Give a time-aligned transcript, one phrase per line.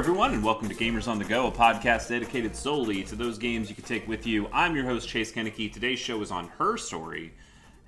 [0.00, 3.68] Everyone, and welcome to Gamers on the Go, a podcast dedicated solely to those games
[3.68, 4.48] you can take with you.
[4.50, 5.70] I'm your host, Chase Kenneke.
[5.70, 7.34] Today's show is on her story,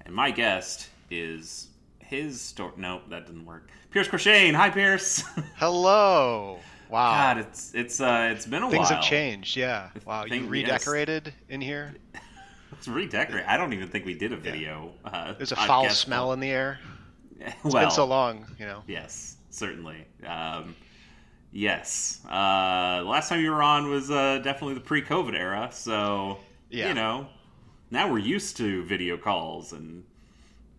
[0.05, 1.69] and my guest is
[2.01, 2.73] his story.
[2.77, 3.71] Nope, that didn't work.
[3.93, 4.53] Pierce Crochane.
[4.53, 5.25] Hi, Pierce.
[5.57, 6.59] Hello.
[6.91, 7.13] Wow.
[7.13, 8.89] God, it's it's uh it's been a Things while.
[8.89, 9.57] Things have changed.
[9.57, 9.89] Yeah.
[10.05, 10.27] Wow.
[10.27, 11.95] You redecorated in here.
[12.73, 13.49] It's redecorated.
[13.49, 14.93] I don't even think we did a video.
[15.05, 16.79] Uh, There's a foul smell in the air.
[17.41, 18.47] It's well, been so long.
[18.59, 18.83] You know.
[18.87, 20.05] Yes, certainly.
[20.27, 20.77] Um,
[21.53, 22.21] yes.
[22.27, 26.39] Uh, last time you were on was uh, definitely the pre-COVID era, so
[26.71, 26.89] Yeah.
[26.89, 27.29] you know,
[27.91, 30.05] now we're used to video calls and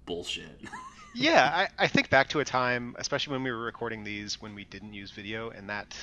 [0.05, 0.59] bullshit.
[1.15, 1.67] Yeah.
[1.77, 4.63] I, I think back to a time, especially when we were recording these, when we
[4.63, 5.95] didn't use video, and that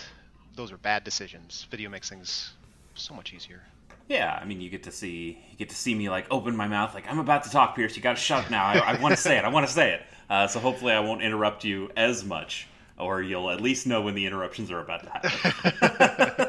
[0.54, 1.66] those were bad decisions.
[1.68, 2.52] Video makes things
[2.94, 3.60] so much easier.
[4.08, 6.68] yeah, I mean, you get to see you get to see me like open my
[6.68, 7.96] mouth, like I'm about to talk, Pierce.
[7.96, 8.64] You got to shut up now.
[8.64, 9.44] I, I want to say it.
[9.44, 10.02] I want to say it.
[10.30, 12.68] Uh, so hopefully, I won't interrupt you as much,
[13.00, 16.48] or you'll at least know when the interruptions are about to happen.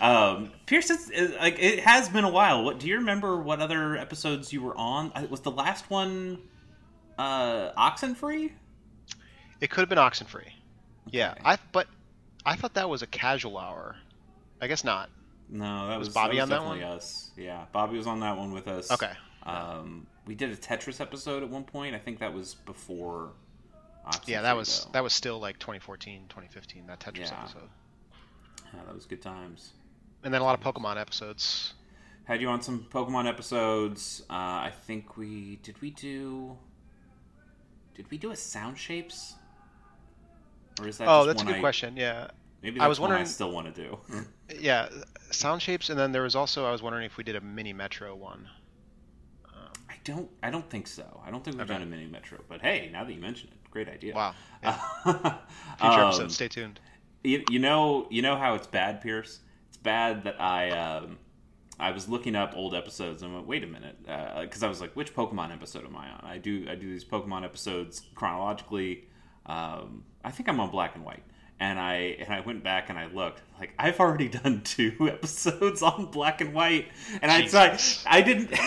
[0.00, 2.64] um, Pierce, it's, it, like it has been a while.
[2.64, 3.40] What do you remember?
[3.40, 5.12] What other episodes you were on?
[5.14, 6.38] Uh, Was the last one
[7.18, 8.52] uh, Oxenfree?
[9.60, 10.50] It could have been Oxenfree.
[11.10, 11.32] Yeah.
[11.32, 11.40] Okay.
[11.44, 11.86] I but
[12.46, 13.96] I thought that was a casual hour.
[14.60, 15.10] I guess not.
[15.50, 16.96] No, that Was was, Bobby that on was that definitely one?
[16.96, 17.30] us.
[17.36, 18.90] Yeah, Bobby was on that one with us.
[18.90, 19.12] Okay.
[19.44, 21.94] Um, we did a Tetris episode at one point.
[21.94, 23.30] I think that was before.
[24.26, 24.90] Yeah, that was though.
[24.92, 26.86] that was still like 2014, 2015.
[26.86, 27.40] That Tetris Yeah.
[27.42, 27.68] episode,
[28.74, 29.72] Yeah, that was good times.
[30.24, 31.74] and then a lot of Pokemon episodes.
[32.24, 34.22] Had you on some Pokemon episodes.
[34.28, 34.34] Uh,
[34.68, 35.80] I think we did.
[35.80, 36.56] We do.
[37.94, 39.34] Did we do a Sound Shapes?
[40.80, 41.08] Or is that?
[41.08, 41.96] Oh, that's a good I- question.
[41.96, 42.28] Yeah.
[42.62, 43.98] Maybe I that's was one I wondering- still want to do.
[44.60, 44.88] Yeah,
[45.30, 47.72] sound shapes, and then there was also I was wondering if we did a mini
[47.74, 48.48] Metro one.
[50.08, 50.30] I don't.
[50.44, 51.20] I don't think so.
[51.26, 51.74] I don't think we've Okay.
[51.74, 52.38] done a mini Metro.
[52.48, 54.14] But hey, now that you mention it, great idea.
[54.14, 54.78] wow, yeah.
[55.04, 55.12] Uh,
[55.78, 56.34] future um, episodes.
[56.34, 56.80] Stay tuned.
[57.24, 59.40] You, you know, you know how it's bad, Pierce.
[59.68, 61.18] It's bad that I um,
[61.80, 63.96] I was looking up old episodes and went, wait a minute,
[64.40, 66.20] because I was like, which Pokemon episode am I on?
[66.24, 69.04] I do I do these Pokemon episodes chronologically.
[69.46, 71.22] Um, I think I'm on Black and White,
[71.60, 75.82] and I and I went back and I looked like I've already done two episodes
[75.82, 76.88] on Black and White,
[77.20, 78.52] and I so I, I didn't.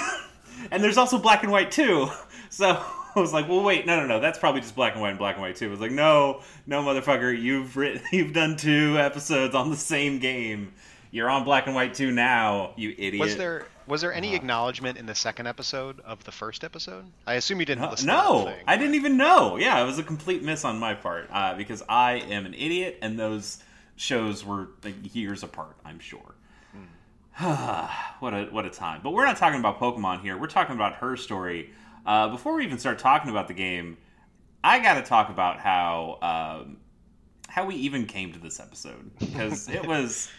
[0.70, 2.10] and there's also Black and White too,
[2.50, 2.84] so.
[3.14, 4.20] I was like, well, wait, no, no, no.
[4.22, 5.68] That's probably just black and white and black and white too.
[5.68, 10.20] I was like, no, no, motherfucker, you've written, you've done two episodes on the same
[10.20, 10.72] game.
[11.12, 13.20] You're on black and white two now, you idiot.
[13.20, 17.04] Was there was there any Uh, acknowledgement in the second episode of the first episode?
[17.28, 18.08] I assume you didn't No, listen.
[18.08, 18.64] to the no, thing.
[18.66, 19.58] I didn't even know.
[19.58, 23.00] Yeah, it was a complete miss on my part uh, because I am an idiot,
[23.02, 23.62] and those
[23.98, 25.76] shows were like, years apart.
[25.84, 26.34] I'm sure.
[28.20, 29.02] what a what a time!
[29.04, 30.38] But we're not talking about Pokemon here.
[30.38, 31.72] We're talking about her story.
[32.06, 33.98] Uh, before we even start talking about the game,
[34.64, 36.78] I got to talk about how um,
[37.48, 40.30] how we even came to this episode because it was,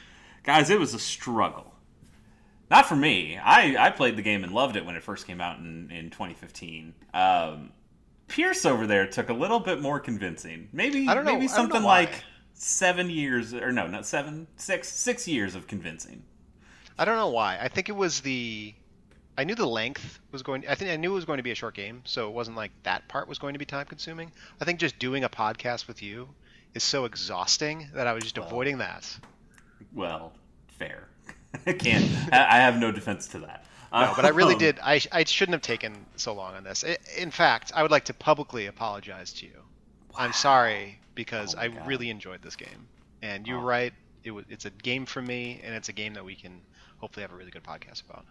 [0.42, 1.75] guys, it was a struggle.
[2.70, 3.36] Not for me.
[3.36, 6.08] I, I played the game and loved it when it first came out in, in
[6.08, 6.94] 2015.
[7.12, 7.70] Um,
[8.28, 10.69] Pierce over there took a little bit more convincing.
[10.72, 14.06] Maybe I don't know- maybe I don't know something like seven years or no, not
[14.06, 16.22] seven, six, six years of convincing.
[17.02, 17.58] I don't know why.
[17.60, 18.72] I think it was the.
[19.36, 20.68] I knew the length was going.
[20.68, 22.56] I think I knew it was going to be a short game, so it wasn't
[22.56, 24.30] like that part was going to be time consuming.
[24.60, 26.28] I think just doing a podcast with you
[26.74, 28.46] is so exhausting that I was just Well.
[28.46, 29.18] avoiding that.
[29.92, 30.32] Well,
[30.78, 31.08] fair.
[31.66, 32.04] I can't.
[32.32, 33.64] I have no defense to that.
[33.92, 34.78] No, but I really Um, did.
[34.80, 36.84] I, I shouldn't have taken so long on this.
[37.19, 39.60] In fact, I would like to publicly apologize to you.
[40.16, 41.86] I'm sorry because Oh I God.
[41.88, 42.86] really enjoyed this game,
[43.22, 43.62] and you're Oh.
[43.64, 43.92] right.
[44.24, 46.60] It was, it's a game for me, and it's a game that we can
[47.02, 48.25] hopefully have a really good podcast about.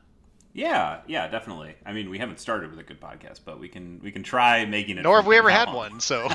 [0.54, 1.76] Yeah, yeah, definitely.
[1.86, 4.66] I mean, we haven't started with a good podcast, but we can we can try
[4.66, 5.04] making it.
[5.04, 5.76] Nor have we ever had long.
[5.76, 6.28] one, so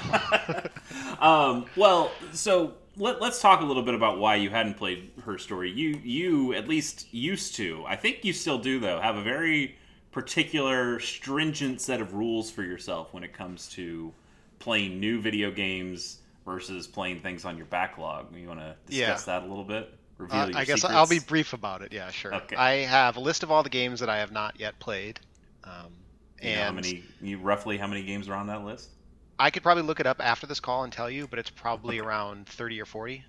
[1.21, 5.37] um, well, so let, let's talk a little bit about why you hadn't played her
[5.39, 5.71] story.
[5.71, 7.85] You you at least used to.
[7.87, 9.01] I think you still do though.
[9.01, 9.77] Have a very
[10.13, 14.13] particular, stringent set of rules for yourself when it comes to
[14.59, 18.35] playing new video games versus playing things on your backlog.
[18.35, 19.93] You want to discuss that a little bit?
[20.19, 20.85] Uh, I guess secrets?
[20.85, 21.93] I'll be brief about it.
[21.93, 22.35] Yeah, sure.
[22.35, 22.57] Okay.
[22.57, 25.21] I have a list of all the games that I have not yet played,
[25.65, 25.93] um,
[26.41, 27.05] You and how many?
[27.21, 28.91] You roughly how many games are on that list?
[29.39, 31.99] I could probably look it up after this call and tell you, but it's probably
[31.99, 33.25] around thirty or forty.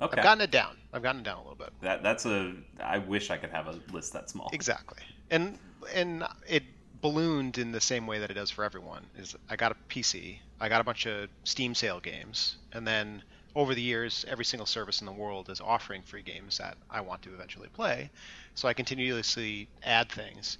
[0.00, 0.76] Okay, I've gotten it down.
[0.92, 1.70] I've gotten it down a little bit.
[1.82, 2.54] that that's a.
[2.82, 4.50] I wish I could have a list that small.
[4.52, 4.98] Exactly.
[5.30, 5.58] And
[5.94, 6.64] and it
[7.00, 9.04] ballooned in the same way that it does for everyone.
[9.16, 13.22] Is I got a PC, I got a bunch of Steam sale games, and then
[13.54, 17.00] over the years, every single service in the world is offering free games that I
[17.02, 18.10] want to eventually play.
[18.54, 20.58] So I continuously add things.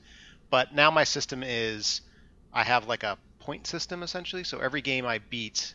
[0.50, 2.02] But now my system is
[2.52, 4.44] I have like a point system essentially.
[4.44, 5.74] So every game I beat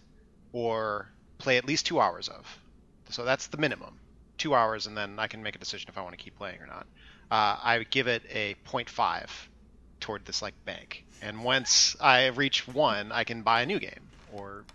[0.51, 2.59] or play at least two hours of.
[3.09, 3.99] So that's the minimum.
[4.37, 6.61] two hours, and then I can make a decision if I want to keep playing
[6.61, 6.87] or not.
[7.31, 9.29] Uh, I give it a 0.5
[9.99, 14.11] toward this like bank, and once I reach one, I can buy a new game
[14.31, 14.65] or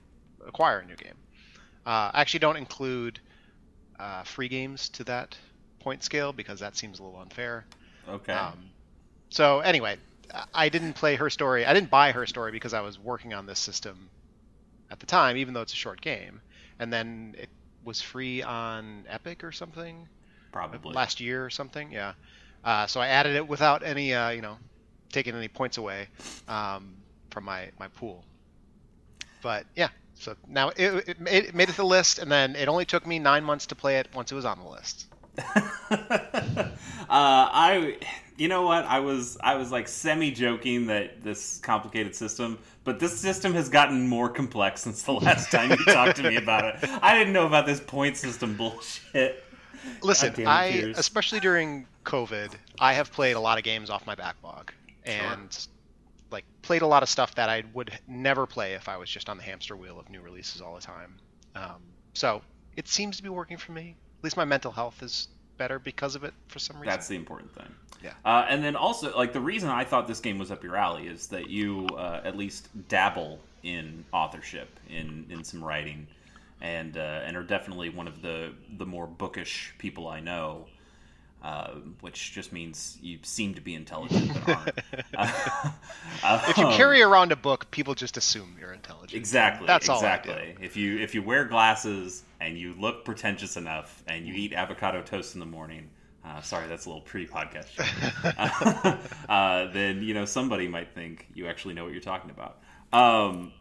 [0.47, 1.15] acquire a new game.
[1.85, 3.21] Uh, I actually don't include
[3.99, 5.37] uh, free games to that
[5.81, 7.67] point scale because that seems a little unfair.
[8.09, 8.33] Okay.
[8.33, 8.71] Um,
[9.31, 9.97] so anyway,
[10.55, 11.67] I didn't play her story.
[11.67, 14.11] I didn't buy her story because I was working on this system
[14.91, 16.41] at the time, even though it's a short game.
[16.79, 17.49] And then it
[17.85, 20.09] was free on Epic or something
[20.53, 20.95] Probably.
[20.95, 21.93] last year or something.
[21.93, 22.15] Yeah.
[22.65, 24.57] Uh, so I added it without any, uh, you know,
[25.13, 26.09] taking any points away
[26.49, 26.95] um,
[27.31, 28.25] from my my pool.
[29.43, 29.89] But yeah,
[30.23, 32.85] so now it, it, made, it made it to the list, and then it only
[32.85, 35.07] took me nine months to play it once it was on the list.
[35.91, 36.73] uh,
[37.09, 37.99] I,
[38.37, 38.85] you know what?
[38.85, 43.69] I was I was like semi joking that this complicated system, but this system has
[43.69, 46.89] gotten more complex since the last time you talked to me about it.
[47.03, 49.43] I didn't know about this point system bullshit.
[50.03, 50.67] Listen, it, I
[50.97, 54.71] especially during COVID, I have played a lot of games off my backlog,
[55.05, 55.67] and
[56.33, 59.29] like played a lot of stuff that I would never play if I was just
[59.29, 61.19] on the hamster wheel of new releases all the time.
[61.55, 61.83] Um,
[62.15, 62.43] so
[62.77, 63.97] it seems to be working for me.
[64.19, 66.89] At least my mental health is better because of it for some reason.
[66.89, 67.73] That's the important thing.
[68.03, 68.13] Yeah.
[68.25, 71.07] Uh, and then also, like the reason I thought this game was up your alley
[71.07, 76.07] is that you uh, at least dabble in authorship, in in some writing,
[76.61, 80.67] and uh, and are definitely one of the the more bookish people I know.
[81.43, 81.73] Uh,
[82.03, 84.79] which just means you seem to be intelligent but aren't.
[86.25, 89.15] Uh, if you um, carry around a book, people just assume you're intelligent.
[89.15, 89.67] Exactly.
[89.67, 90.55] That's all I exactly.
[90.61, 95.03] If you if you wear glasses and you look pretentious enough and you eat avocado
[95.03, 95.91] toast in the morning,
[96.25, 97.67] uh, sorry, that's a little pre-podcast.
[99.29, 102.61] uh, then you know somebody might think you actually know what you're talking about.
[102.93, 103.53] Um,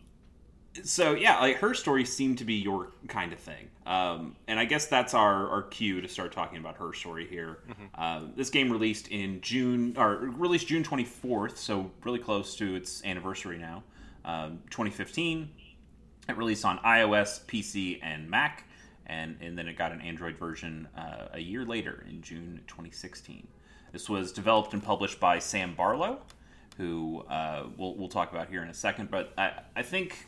[0.84, 4.66] so yeah, like her story seemed to be your kind of thing, um, and I
[4.66, 7.60] guess that's our, our cue to start talking about her story here.
[7.96, 13.04] Uh, this game released in June, or released June 24th, so really close to its
[13.04, 13.84] anniversary now,
[14.24, 15.50] um, 2015.
[16.30, 18.66] It released on iOS, PC, and Mac,
[19.08, 23.48] and, and then it got an Android version uh, a year later in June 2016.
[23.92, 26.22] This was developed and published by Sam Barlow,
[26.78, 29.12] who uh, we'll, we'll talk about here in a second.
[29.12, 30.28] But I, I think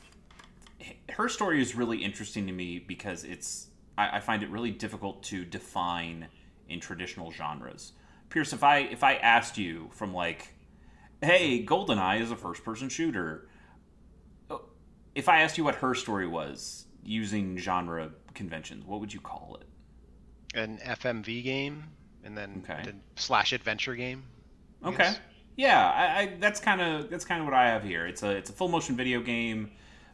[1.09, 5.23] her story is really interesting to me because it's I, I find it really difficult
[5.23, 6.27] to define
[6.69, 7.93] in traditional genres.
[8.29, 10.53] Pierce, if I if I asked you from like,
[11.21, 13.47] hey, GoldenEye is a first person shooter.
[14.49, 14.57] Uh,
[15.15, 19.59] if I asked you what her story was using genre conventions, what would you call
[19.59, 19.67] it?
[20.57, 21.83] An FMV game,
[22.23, 22.83] and then Okay.
[22.83, 24.23] the slash adventure game.
[24.85, 25.13] Okay.
[25.55, 28.07] Yeah, I, I, that's kind of that's kind of what I have here.
[28.07, 29.71] It's a it's a full motion video game,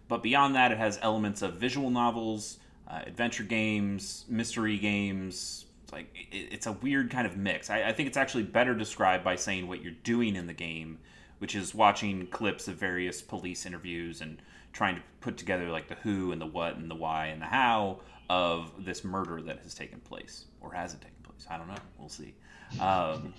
[0.10, 2.58] but beyond that, it has elements of visual novels,
[2.88, 5.66] uh, adventure games, mystery games.
[5.84, 7.70] It's like it, it's a weird kind of mix.
[7.70, 10.98] I, I think it's actually better described by saying what you're doing in the game,
[11.38, 14.42] which is watching clips of various police interviews and
[14.74, 17.46] trying to put together like the who and the what and the why and the
[17.46, 18.00] how
[18.30, 21.46] of this murder that has taken place or has it taken place.
[21.50, 21.75] I don't know.
[21.98, 22.34] We'll see.
[22.80, 23.34] Um,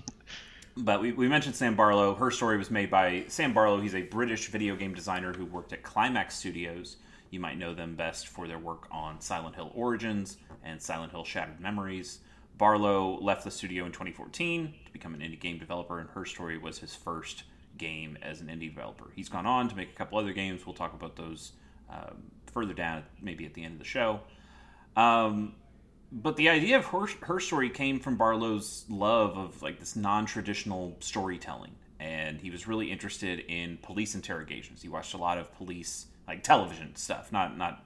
[0.81, 2.15] but we, we mentioned Sam Barlow.
[2.15, 3.81] Her story was made by Sam Barlow.
[3.81, 6.97] He's a British video game designer who worked at Climax Studios.
[7.31, 11.25] You might know them best for their work on Silent Hill Origins and Silent Hill
[11.25, 12.21] Shattered Memories.
[12.59, 16.59] Barlow left the studio in 2014 to become an indie game developer, and her story
[16.59, 17.45] was his first
[17.79, 19.11] game as an indie developer.
[19.15, 20.67] He's gone on to make a couple other games.
[20.67, 21.53] We'll talk about those
[21.89, 24.21] um, further down, maybe at the end of the show.
[24.97, 25.55] Um,
[26.13, 30.97] but the idea of her, her story came from Barlow's love of like this non-traditional
[31.01, 31.73] storytelling.
[31.99, 34.81] And he was really interested in police interrogations.
[34.83, 37.85] He watched a lot of police like television stuff not not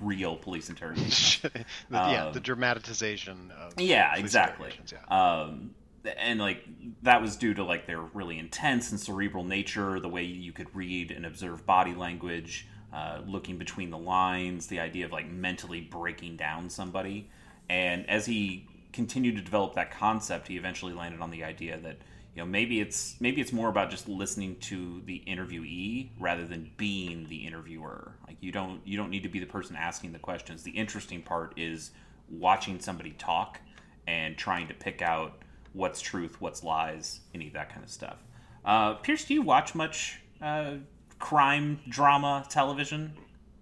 [0.00, 1.38] real police interrogations.
[1.42, 4.72] The- yeah, Um, the dramatization of yeah exactly.
[4.90, 4.98] Yeah.
[5.44, 5.74] um
[6.18, 6.64] and like
[7.02, 10.74] that was due to like their really intense and cerebral nature the way you could
[10.74, 15.80] read and observe body language uh, looking between the lines the idea of like mentally
[15.80, 17.28] breaking down somebody.
[17.68, 21.98] And as he continued to develop that concept he eventually landed on the idea that
[22.34, 26.70] you know maybe it's maybe it's more about just listening to the interviewee rather than
[26.76, 28.12] being the interviewer.
[28.26, 30.62] Like you don't you don't need to be the person asking the questions.
[30.62, 31.90] The interesting part is
[32.28, 33.60] watching somebody talk
[34.06, 38.16] and trying to pick out what's truth what's lies any of that kind of stuff.
[38.64, 40.74] Uh, pierce do you watch much uh,
[41.18, 43.12] crime drama television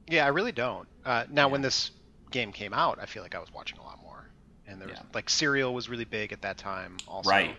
[0.08, 0.86] Yeah, I really don't.
[1.04, 1.90] Uh, now, when this
[2.30, 4.28] game came out, I feel like I was watching a lot more,
[4.66, 5.04] and there was Yeah.
[5.14, 7.30] like Serial was really big at that time, also.
[7.30, 7.56] Right.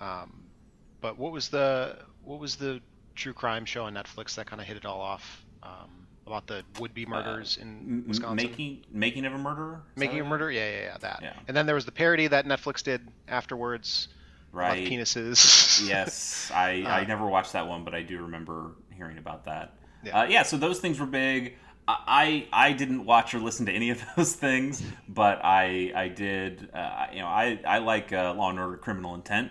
[0.00, 0.44] Um,
[1.00, 2.80] but what was the what was the
[3.14, 6.62] true crime show on Netflix that kind of hit it all off um, about the
[6.78, 8.36] would-be murders Uh, in Wisconsin.
[8.50, 9.82] Making making of a murderer.
[9.96, 11.20] Is Making a what- murder, yeah, yeah, yeah, that.
[11.22, 11.32] Yeah.
[11.48, 14.08] And then there was the parody that Netflix did afterwards
[14.52, 14.86] Right.
[14.86, 15.86] penises.
[15.88, 19.74] yes, I, I Uh, never watched that one, but I do remember hearing about that.
[20.04, 20.20] Yeah.
[20.20, 21.56] Uh, yeah so those things were big.
[21.88, 26.08] I, I I didn't watch or listen to any of those things, but I I
[26.08, 26.68] did.
[26.72, 29.50] Uh, you know, I I like uh, Law and Order: Criminal Intent,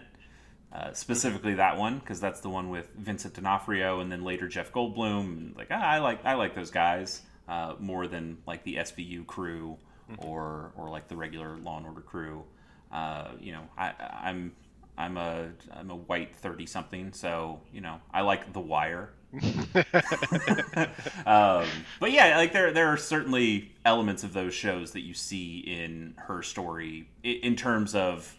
[0.71, 4.71] uh, specifically that one because that's the one with Vincent D'Onofrio and then later Jeff
[4.71, 5.57] Goldblum.
[5.57, 9.77] Like ah, I like I like those guys uh, more than like the SVU crew
[10.19, 12.43] or or like the regular Law and Order crew.
[12.91, 14.53] Uh, you know, I I'm
[14.97, 19.11] I'm a I'm a white thirty something, so you know I like The Wire.
[21.25, 21.65] um,
[21.99, 26.15] but yeah, like there there are certainly elements of those shows that you see in
[26.17, 28.35] her story i- in terms of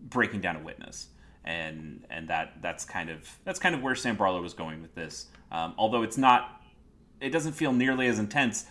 [0.00, 1.08] breaking down a witness,
[1.44, 4.94] and and that that's kind of that's kind of where Sam Barlow was going with
[4.94, 5.26] this.
[5.52, 6.60] Um, although it's not,
[7.20, 8.66] it doesn't feel nearly as intense.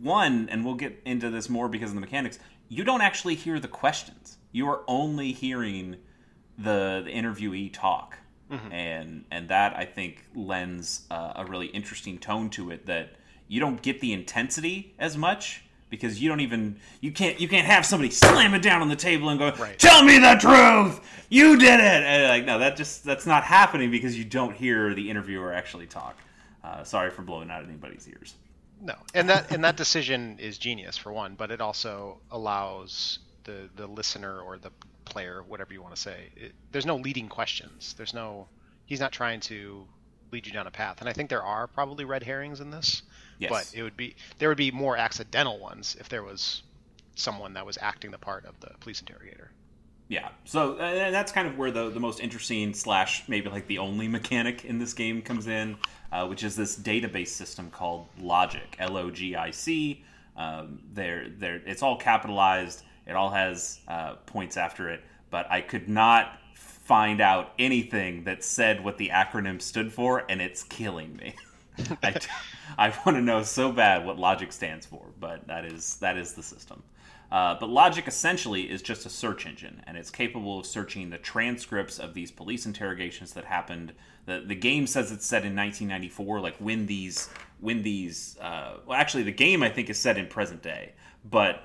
[0.00, 2.38] One, and we'll get into this more because of the mechanics.
[2.68, 4.38] You don't actually hear the questions.
[4.52, 5.96] You are only hearing
[6.56, 8.18] the, the interviewee talk,
[8.50, 12.86] and and that I think lends uh, a really interesting tone to it.
[12.86, 13.10] That
[13.48, 17.66] you don't get the intensity as much because you don't even you can't you can't
[17.66, 19.78] have somebody slam it down on the table and go Right.
[19.78, 21.00] tell me the truth!
[21.28, 22.02] You did it!
[22.04, 25.86] And like no that just that's not happening because you don't hear the interviewer actually
[25.86, 26.16] talk.
[26.62, 28.34] Uh, sorry for blowing out anybody's ears.
[28.80, 33.68] No, and that and that decision is genius for one, but it also allows the
[33.76, 34.70] the listener or the
[35.14, 37.94] player, whatever you want to say, it, there's no leading questions.
[37.96, 38.48] There's no
[38.86, 39.86] he's not trying to
[40.32, 43.02] lead you down a path, and I think there are probably red herrings in this,
[43.38, 46.62] yes but it would be there would be more accidental ones if there was
[47.14, 49.50] someone that was acting the part of the police interrogator.
[50.08, 53.66] Yeah, so uh, and that's kind of where the, the most interesting slash maybe like
[53.66, 55.76] the only mechanic in this game comes in,
[56.12, 60.04] uh, which is this database system called Logic, L O G I C.
[60.36, 62.82] Um, there, there, it's all capitalized.
[63.06, 68.44] It all has uh, points after it, but I could not find out anything that
[68.44, 71.34] said what the acronym stood for, and it's killing me.
[72.02, 72.20] I,
[72.78, 76.34] I want to know so bad what Logic stands for, but that is that is
[76.34, 76.82] the system.
[77.32, 81.18] Uh, but Logic essentially is just a search engine, and it's capable of searching the
[81.18, 83.92] transcripts of these police interrogations that happened.
[84.26, 87.28] The, the game says it's set in 1994, like when these
[87.60, 88.36] when these.
[88.40, 90.92] Uh, well, actually, the game I think is set in present day,
[91.28, 91.64] but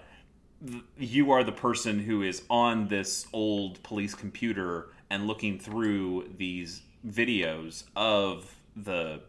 [0.97, 6.81] you are the person who is on this old police computer and looking through these
[7.07, 9.21] videos of the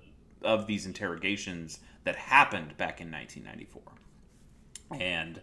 [0.42, 3.82] of these interrogations that happened back in 1994
[4.98, 5.40] and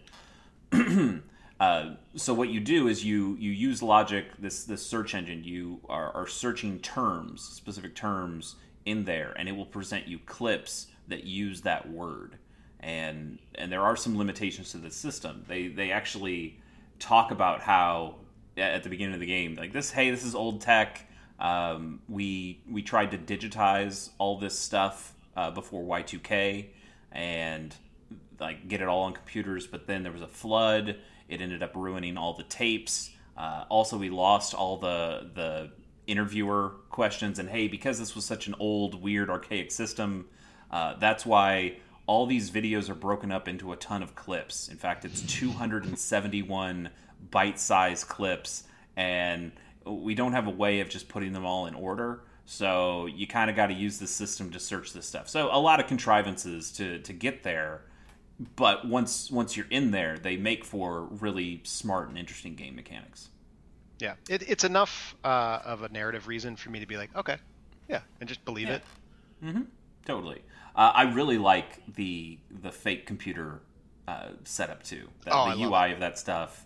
[1.60, 5.44] uh, so what you do is you you use logic this this search engine.
[5.44, 10.88] You are, are searching terms specific terms in there and it will present you clips
[11.06, 12.38] that use that word
[12.80, 16.58] and and there are some limitations to the system they they actually
[16.98, 18.14] talk about how
[18.56, 21.04] at the beginning of the game like this hey this is old tech
[21.38, 26.66] um, we we tried to digitize all this stuff uh, before y2k
[27.12, 27.74] and
[28.40, 30.96] like get it all on computers, but then there was a flood.
[31.28, 33.10] It ended up ruining all the tapes.
[33.36, 35.70] Uh, also, we lost all the the
[36.06, 37.38] interviewer questions.
[37.38, 40.26] And hey, because this was such an old, weird, archaic system,
[40.70, 41.76] uh, that's why
[42.08, 44.68] all these videos are broken up into a ton of clips.
[44.68, 46.90] In fact, it's 271
[47.30, 48.64] bite-sized clips,
[48.96, 49.52] and
[49.84, 52.22] we don't have a way of just putting them all in order.
[52.46, 55.28] So you kind of got to use the system to search this stuff.
[55.28, 57.82] So a lot of contrivances to to get there
[58.56, 63.28] but once once you're in there, they make for really smart and interesting game mechanics.
[63.98, 67.36] Yeah, it, it's enough uh, of a narrative reason for me to be like, okay,
[67.88, 68.78] yeah, and just believe Yeah.
[69.42, 69.66] it.
[70.04, 70.40] Totally.
[70.78, 73.60] Uh, I really like the the fake computer
[74.06, 75.08] uh, setup too.
[75.24, 76.64] The, Oh, the UI of that stuff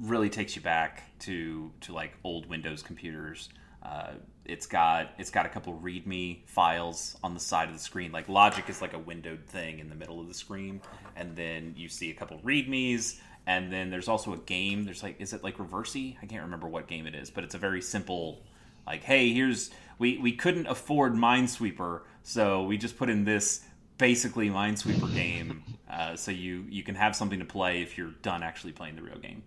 [0.00, 3.50] really takes you back to to like old Windows computers.
[3.82, 4.12] Uh,
[4.46, 8.12] it's got it's got a couple README files on the side of the screen.
[8.12, 10.80] Like Logic is like a windowed thing in the middle of the screen,
[11.14, 14.86] and then you see a couple READMEs, and then there's also a game.
[14.86, 16.16] There's like is it like Reversi?
[16.22, 18.42] I can't remember what game it is, but it's a very simple
[18.86, 23.60] like hey here's we we couldn't afford minesweeper so we just put in this
[23.98, 28.42] basically minesweeper game uh, so you you can have something to play if you're done
[28.42, 29.42] actually playing the real game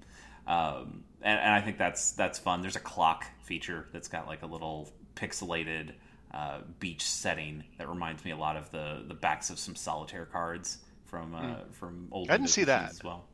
[0.48, 4.44] um, and, and i think that's that's fun there's a clock feature that's got like
[4.44, 5.92] a little pixelated
[6.34, 10.26] uh, beach setting that reminds me a lot of the the backs of some solitaire
[10.26, 12.90] cards from uh, from old I didn't see that.
[12.90, 13.26] as well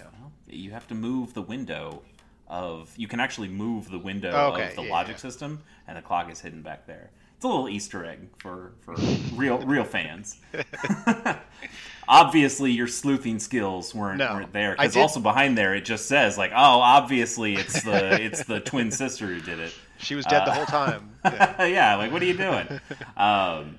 [0.00, 2.02] well, you have to move the window
[2.48, 4.70] of you can actually move the window Oh, okay.
[4.70, 5.20] of the Yeah, logic yeah.
[5.20, 8.94] system and the clock is hidden back there it's a little Easter egg for for
[9.34, 10.38] real real fans.
[12.08, 16.38] obviously, your sleuthing skills weren't, No, weren't there because also behind there it just says
[16.38, 19.72] like, oh, obviously it's the it's the twin sister who did it.
[19.98, 21.12] She was dead the Uh, whole time.
[21.24, 21.64] Yeah.
[21.66, 22.80] yeah, like what are you doing?
[23.16, 23.78] Um,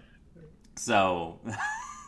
[0.76, 1.40] so,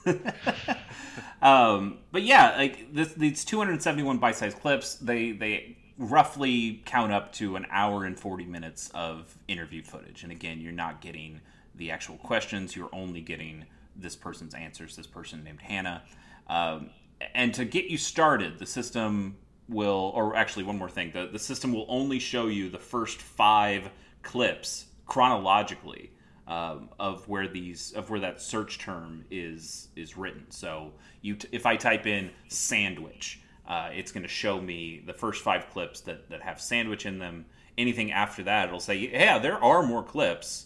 [1.42, 7.58] um, but yeah, like this, these 271 bite-sized clips, they they roughly count up to
[7.58, 10.24] an hour and 40 minutes of interview footage.
[10.24, 11.42] And again, you're not getting
[11.76, 13.66] the actual questions; you're only getting
[13.96, 14.96] this person's answers.
[14.96, 16.04] This person named Hannah.
[16.48, 16.90] Um,
[17.36, 19.38] and to get you started, the system
[19.68, 23.22] will, or actually, one more thing, the, the system will only show you the first
[23.22, 23.90] five
[24.24, 26.12] clips chronologically
[26.48, 30.46] um, of where these of where that search term is is written.
[30.50, 35.14] So you, t- if I type in sandwich, uh, it's going to show me the
[35.14, 37.46] first five clips that that have sandwich in them.
[37.78, 40.66] Anything after that, it'll say, yeah, there are more clips.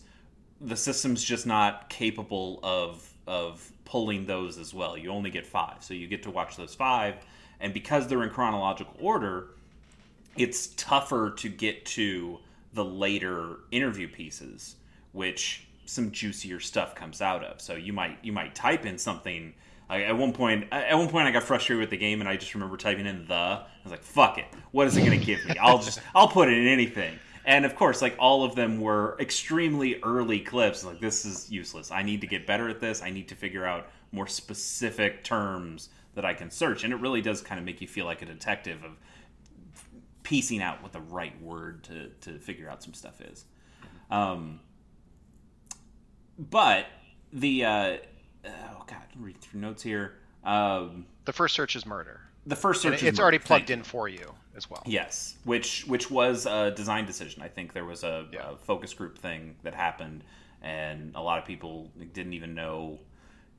[0.61, 4.97] The system's just not capable of of pulling those as well.
[4.97, 7.15] You only get five, so you get to watch those five,
[7.59, 9.49] and because they're in chronological order,
[10.37, 12.39] it's tougher to get to
[12.73, 14.77] the later interview pieces,
[15.11, 17.61] which some juicier stuff comes out of.
[17.61, 19.53] So you might you might type in something.
[20.01, 22.53] At one point, at one point, I got frustrated with the game, and I just
[22.53, 23.33] remember typing in the.
[23.33, 24.45] I was like, "Fuck it!
[24.71, 25.55] What is it going to give me?
[25.57, 29.17] I'll just I'll put it in anything." And of course, like all of them were
[29.19, 30.83] extremely early clips.
[30.83, 31.91] Like this is useless.
[31.91, 33.01] I need to get better at this.
[33.01, 36.83] I need to figure out more specific terms that I can search.
[36.83, 38.97] And it really does kind of make you feel like a detective of
[40.23, 43.45] piecing out what the right word to, to figure out some stuff is.
[44.09, 44.59] Um,
[46.37, 46.85] but
[47.31, 47.97] the uh,
[48.45, 50.13] oh god, I'm reading through notes here.
[50.43, 52.21] Um, The first search is murder.
[52.45, 53.45] the first search it's already murder.
[53.47, 54.83] plugged in for you as well.
[54.85, 57.41] Yes, which which was a design decision.
[57.41, 58.51] I think there was a, Yeah.
[58.51, 60.23] a focus group thing that happened,
[60.61, 62.99] and a lot of people didn't even know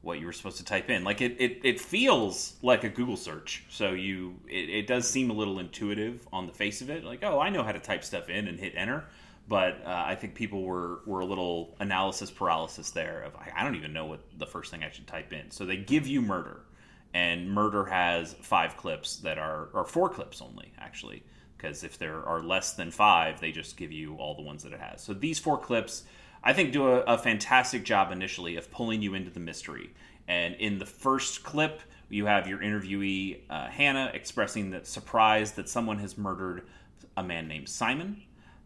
[0.02, 1.02] what you were supposed to type in.
[1.02, 5.30] Like it, it, it feels like a Google search, so you it, it does seem
[5.30, 7.04] a little intuitive on the face of it.
[7.04, 9.04] Like oh, I know how to type stuff in and hit enter.
[9.46, 13.76] But uh, I think people were, were a little analysis paralysis there of I don't
[13.76, 15.50] even know what the first thing I should type in.
[15.50, 16.60] So they give you murder,
[17.12, 21.22] and murder has five clips that are or four clips only actually
[21.56, 24.72] because if there are less than five they just give you all the ones that
[24.72, 25.02] it has.
[25.02, 26.04] So these four clips
[26.42, 29.90] i think do a, a fantastic job initially of pulling you into the mystery.
[30.26, 35.68] And in the first clip you have your interviewee uh, hannah expressing that surprise that
[35.68, 36.62] someone has murdered
[37.16, 38.22] a man named simon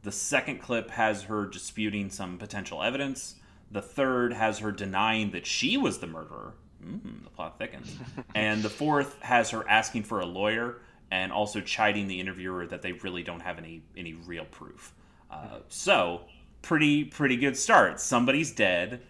[0.08, 3.34] the second clip has her disputing some potential evidence.
[3.70, 6.54] The third has her denying that she was the murderer.
[6.82, 7.94] Mm, the plot thickens.
[8.34, 10.78] and the fourth has her asking for a lawyer
[11.10, 14.94] and also chiding the interviewer that they really don't have any any real proof.
[15.30, 16.22] Uh, so
[16.62, 18.00] pretty pretty good start.
[18.00, 19.02] Somebody's dead.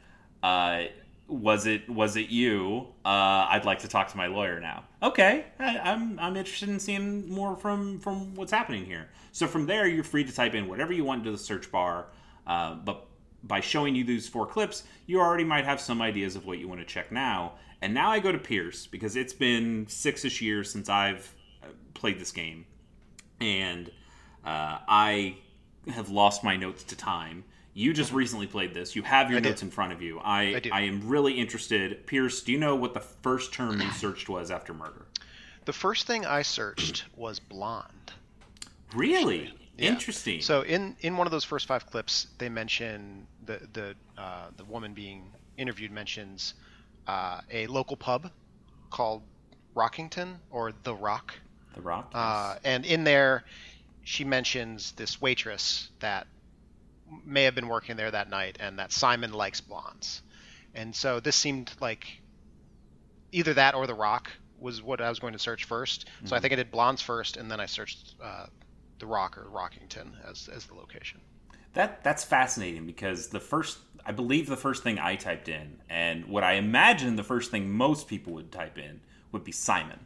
[0.42, 0.86] Uh,
[1.28, 2.86] was it was it you?
[3.04, 4.84] Uh, I'd like to talk to my lawyer now.
[5.02, 9.08] Okay, I, I'm I'm interested in seeing more from from what's happening here.
[9.32, 12.06] So from there, you're free to type in whatever you want into the search bar.
[12.46, 13.06] Uh, but
[13.44, 16.66] by showing you these four clips, you already might have some ideas of what you
[16.66, 17.54] want to check now.
[17.80, 22.18] And now I go to Pierce because it's been six-ish years since I've uh, played
[22.18, 22.64] this game,
[23.40, 23.88] and
[24.44, 25.36] uh, I
[25.88, 27.44] have lost my notes to time.
[27.78, 28.96] You just recently played this.
[28.96, 30.18] You have your I notes in front of you.
[30.18, 30.70] I I.
[30.72, 32.04] I am really interested.
[32.08, 35.06] Pierce, do you know what the first term you searched was after murder?
[35.64, 38.12] The first thing I searched was blonde.
[38.96, 39.90] Really Yeah.
[39.90, 40.40] interesting.
[40.40, 44.64] So in in one of those first five clips, they mention the the uh, the
[44.64, 46.54] woman being interviewed mentions
[47.06, 48.28] uh, a local pub
[48.90, 49.22] called
[49.76, 51.32] Rockington or the Rock,
[51.76, 52.10] the Rock.
[52.12, 53.44] uh, and in there,
[54.02, 56.26] she mentions this waitress that
[57.24, 60.22] may have been working there that night, and that Simon likes blondes,
[60.74, 62.06] and so this seemed like
[63.32, 66.06] either that or the Rock was what I was going to search first.
[66.24, 68.46] So I think I did blondes first, and then I searched uh,
[68.98, 71.20] the Rock or Rockington as as the location.
[71.74, 76.24] That that's fascinating because the first I believe the first thing I typed in and
[76.26, 79.00] what I imagine the first thing most people would type in
[79.32, 80.00] would be Simon.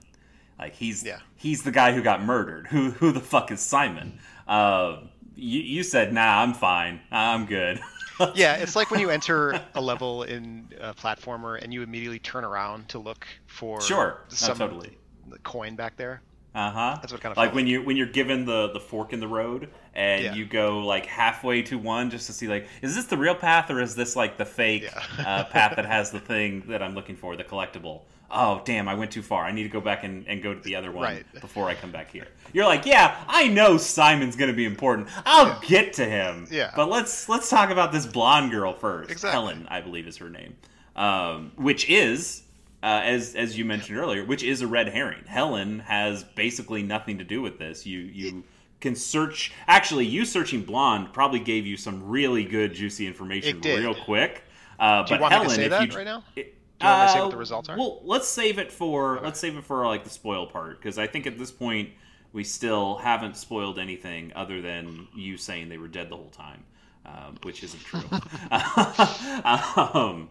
[0.58, 1.20] Like he's Yeah.
[1.36, 2.66] he's the guy who got murdered.
[2.72, 4.18] Who who the fuck is Simon?
[4.46, 5.02] Uh,
[5.36, 7.00] you, you said nah, I'm fine.
[7.10, 7.80] I'm good.
[8.36, 12.44] Yeah, it's like when you enter a level in a platformer and you immediately turn
[12.44, 14.20] around to look for Sure.
[14.30, 14.96] No, some totally.
[15.42, 16.22] coin back there.
[16.54, 16.98] Uh huh.
[17.00, 19.26] That's what kind of like when you when you're given the the fork in the
[19.26, 20.34] road and Yeah.
[20.34, 23.70] you go like halfway to one just to see like is this the real path
[23.70, 25.26] or is this like the fake Yeah.
[25.26, 28.02] uh, path that has the thing that I'm looking for, the collectible.
[28.32, 28.88] Oh damn!
[28.88, 29.44] I went too far.
[29.44, 31.40] I need to go back and, and go to the other one Right.
[31.40, 32.26] before I come back here.
[32.52, 35.08] You're like, yeah, I know Simon's gonna be important.
[35.26, 36.46] I'll get to him.
[36.50, 36.72] Yeah.
[36.74, 39.10] But let's let's talk about this blonde girl first.
[39.10, 39.32] Exactly.
[39.32, 40.56] Helen, I believe, is her name,
[40.96, 42.42] um, which is.
[42.84, 45.22] Uh, as as you mentioned earlier, which is a red herring.
[45.28, 47.86] Helen has basically nothing to do with this.
[47.86, 48.42] You you
[48.80, 49.52] can search.
[49.68, 54.42] Actually, you searching blonde probably gave you some really good juicy information real quick.
[54.80, 56.24] Uh, Do you but want me to Helen, say if that you right now?
[56.34, 57.76] it- Do you want to say what uh, the results are?
[57.76, 61.06] Well, let's save it for let's save it for like the spoil part because I
[61.06, 61.90] think at this point
[62.32, 66.64] we still haven't spoiled anything other than you saying they were dead the whole time,
[67.06, 68.00] um, which isn't true.
[69.94, 70.28] um,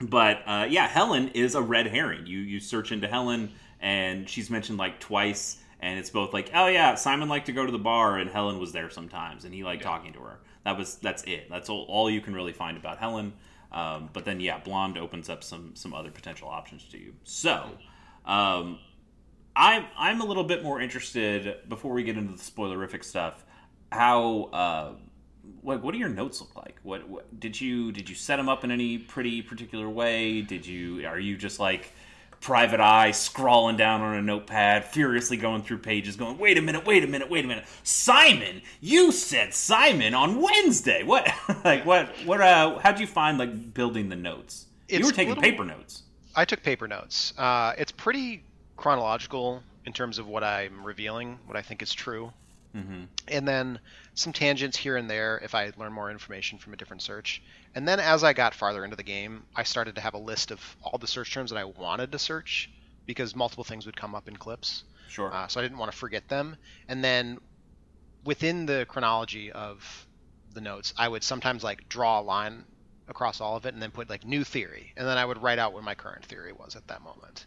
[0.00, 2.26] but uh, yeah, Helen is a red herring.
[2.26, 6.66] You you search into Helen and she's mentioned like twice, and it's both like, oh
[6.66, 9.62] yeah, Simon liked to go to the bar, and Helen was there sometimes, and he
[9.62, 10.40] liked talking to her.
[10.64, 11.48] That was that's it.
[11.48, 13.32] That's all, all you can really find about Helen.
[13.72, 17.14] Um, but then yeah, Blonde opens up some some other potential options to you.
[17.24, 17.70] So.
[18.24, 18.80] Um,
[19.56, 23.42] I'm I'm a little bit more interested before we get into the spoilerific stuff.
[23.90, 24.92] How uh,
[25.62, 26.76] what what do your notes look like?
[26.82, 30.42] What, what did you did you set them up in any pretty particular way?
[30.42, 31.92] Did you are you just like
[32.40, 36.84] private eye scrawling down on a notepad, furiously going through pages, going, "Wait a minute,
[36.86, 41.02] wait a minute, wait a minute, Simon, you said Simon on Wednesday.
[41.02, 41.28] What
[41.64, 42.78] like what what uh?
[42.78, 44.66] How'd you find like building the notes?
[44.88, 46.02] you It's were taking little- paper notes.
[46.36, 47.32] I took paper notes.
[47.38, 48.42] Uh, it's pretty
[48.76, 52.32] chronological in terms of what I'm revealing, what I think is true,
[52.76, 53.04] Mm-hmm.
[53.28, 53.78] and then
[54.14, 57.42] some tangents here and there if I learn more information from a different search.
[57.74, 60.50] And then as I got farther into the game, I started to have a list
[60.50, 62.70] of all the search terms that I wanted to search
[63.06, 64.84] because multiple things would come up in clips.
[65.08, 65.32] Sure.
[65.32, 66.56] Uh, so I didn't want to forget them.
[66.88, 67.38] And then
[68.24, 70.06] within the chronology of
[70.52, 72.64] the notes, I would sometimes like draw a line
[73.08, 74.92] across all of it and then put like new theory.
[74.96, 77.46] And then I would write out what my current theory was at that moment.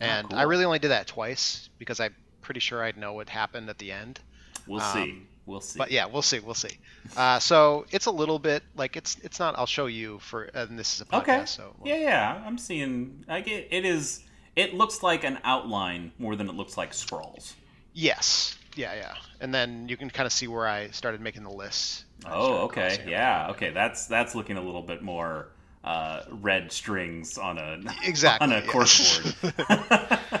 [0.00, 0.38] Oh, And cool.
[0.38, 3.78] I really only did that twice because I'm pretty sure I'd know what happened at
[3.78, 4.20] the end.
[4.70, 5.22] We'll um, see.
[5.46, 5.78] We'll see.
[5.78, 6.38] But yeah, we'll see.
[6.38, 6.78] We'll see.
[7.16, 9.58] Uh, so it's a little bit like it's it's not.
[9.58, 11.22] I'll show you for and this is a podcast.
[11.22, 11.46] Okay.
[11.46, 12.42] So Yeah, yeah.
[12.46, 13.24] I'm seeing.
[13.28, 14.22] Like it, it is.
[14.56, 17.54] It looks like an outline more than it looks like scrolls.
[17.94, 19.14] yes, yeah, yeah.
[19.40, 22.04] And then you can kind of see where I started making the list.
[22.26, 22.96] Oh, okay.
[22.96, 23.08] them.
[23.08, 23.48] Yeah.
[23.50, 23.70] Okay.
[23.70, 25.48] That's that's looking a little bit more
[25.82, 28.70] uh, red strings on a Exactly, on a yeah.
[28.70, 29.54] course board.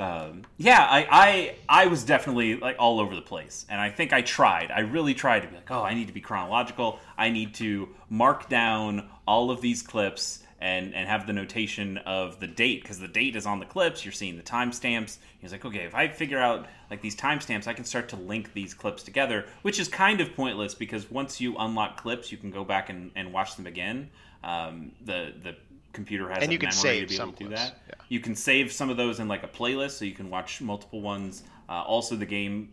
[0.00, 4.14] um, yeah, I, I I was definitely like all over the place, and I think
[4.14, 4.70] I tried.
[4.70, 6.98] I really tried to be like, oh, I need to be chronological.
[7.18, 12.40] I need to mark down all of these clips and and have the notation of
[12.40, 14.02] the date because the date is on the clips.
[14.02, 15.18] You're seeing the timestamps.
[15.38, 18.54] He's like, okay, if I figure out like these timestamps, I can start to link
[18.54, 22.50] these clips together, which is kind of pointless because once you unlock clips, you can
[22.50, 24.08] go back and, and watch them again.
[24.42, 25.56] Um, the the
[25.92, 27.62] computer has And a you can memory save to be able some to do clips,
[27.62, 27.78] that.
[27.88, 27.94] yeah.
[28.08, 31.00] You can save some of those in like a playlist, so you can watch multiple
[31.00, 31.42] ones.
[31.68, 32.70] Uh, also, the game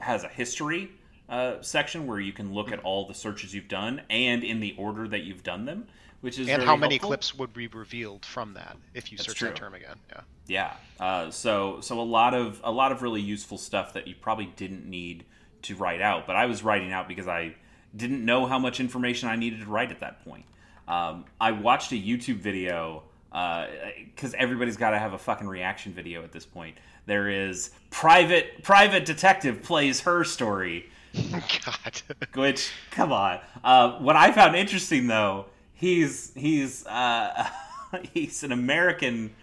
[0.00, 0.90] has a history
[1.28, 4.74] uh, section where you can look at all the searches you've done and in the
[4.76, 5.86] order that you've done them,
[6.20, 7.08] which is and how many helpful.
[7.10, 9.48] clips would be revealed from that if you That's search true.
[9.48, 9.96] that term again?
[10.10, 10.20] Yeah.
[10.46, 10.72] Yeah.
[11.00, 14.46] Uh, so so a lot of a lot of really useful stuff that you probably
[14.56, 15.24] didn't need
[15.62, 17.54] to write out, but I was writing out because I
[17.96, 20.44] didn't know how much information I needed to write at that point.
[20.88, 26.22] Um, I watched a YouTube video because everybody's got to have a fucking reaction video
[26.22, 26.76] at this point.
[27.06, 30.88] There is private private detective plays her story.
[31.14, 32.02] God.
[32.34, 33.40] which come on.
[33.62, 37.48] Uh, what i found interesting though he's he's uh,
[38.14, 39.34] he's an american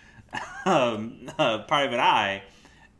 [0.65, 2.41] um, uh, private eye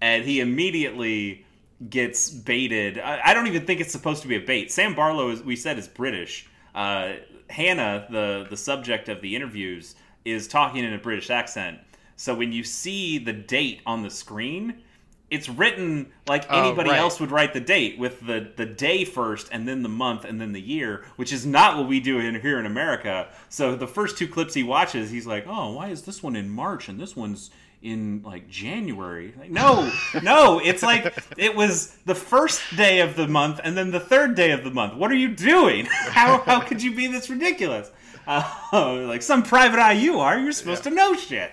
[0.02, 1.46] and he immediately
[1.90, 3.00] gets baited.
[3.00, 4.72] I, I don't even think it's supposed to be a bait.
[4.72, 6.48] Sam barlow is we said is british.
[6.76, 7.14] Uh,
[7.50, 11.80] hannah the the subject of the interviews is talking in a british accent
[12.16, 14.82] so when you see the date on the screen
[15.30, 17.00] it's written like Oh, anybody right.
[17.00, 20.42] else would write the date with the the day first and then the month and
[20.42, 23.28] then the year, which is not what we do in here in America.
[23.48, 26.50] So the first two clips he watches, he's like, "Oh, why is this one in
[26.50, 32.16] March and this one's in like January?" Like, no, no, it's like it was the
[32.16, 34.96] first day of the month and then the third day of the month.
[34.96, 35.86] What are you doing?
[35.92, 37.92] How how could you be this ridiculous?
[38.28, 40.38] Uh, like some private eye you are.
[40.38, 41.52] You're supposed to know shit.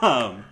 [0.00, 0.44] Um,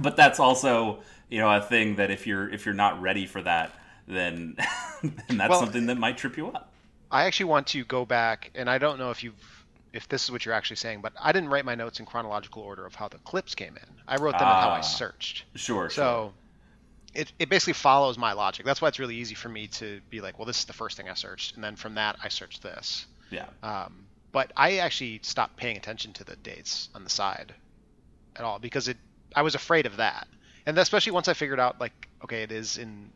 [0.00, 3.42] but that's also you know a thing that if you're if you're not ready for
[3.42, 3.72] that
[4.06, 4.56] then
[5.02, 6.70] then that's Well, something that might trip you up
[7.10, 9.59] I actually want to go back, and I don't know if you've
[9.92, 12.62] if this is what you're actually saying, but I didn't write my notes in chronological
[12.62, 13.88] order of how the clips came in.
[14.06, 14.74] I wrote them in how Ah.
[14.76, 15.44] I searched.
[15.54, 16.32] sure sure So
[17.14, 18.64] it, it basically follows my logic.
[18.64, 20.96] That's why it's really easy for me to be like, well, this is the first
[20.96, 23.06] thing I searched, and then from that I searched this.
[23.30, 23.46] Yeah.
[23.64, 27.52] Um, but I actually stopped paying attention to the dates on the side
[28.36, 28.96] at all because it
[29.34, 30.28] I was afraid of that,
[30.66, 33.10] and especially once I figured out like okay, it is in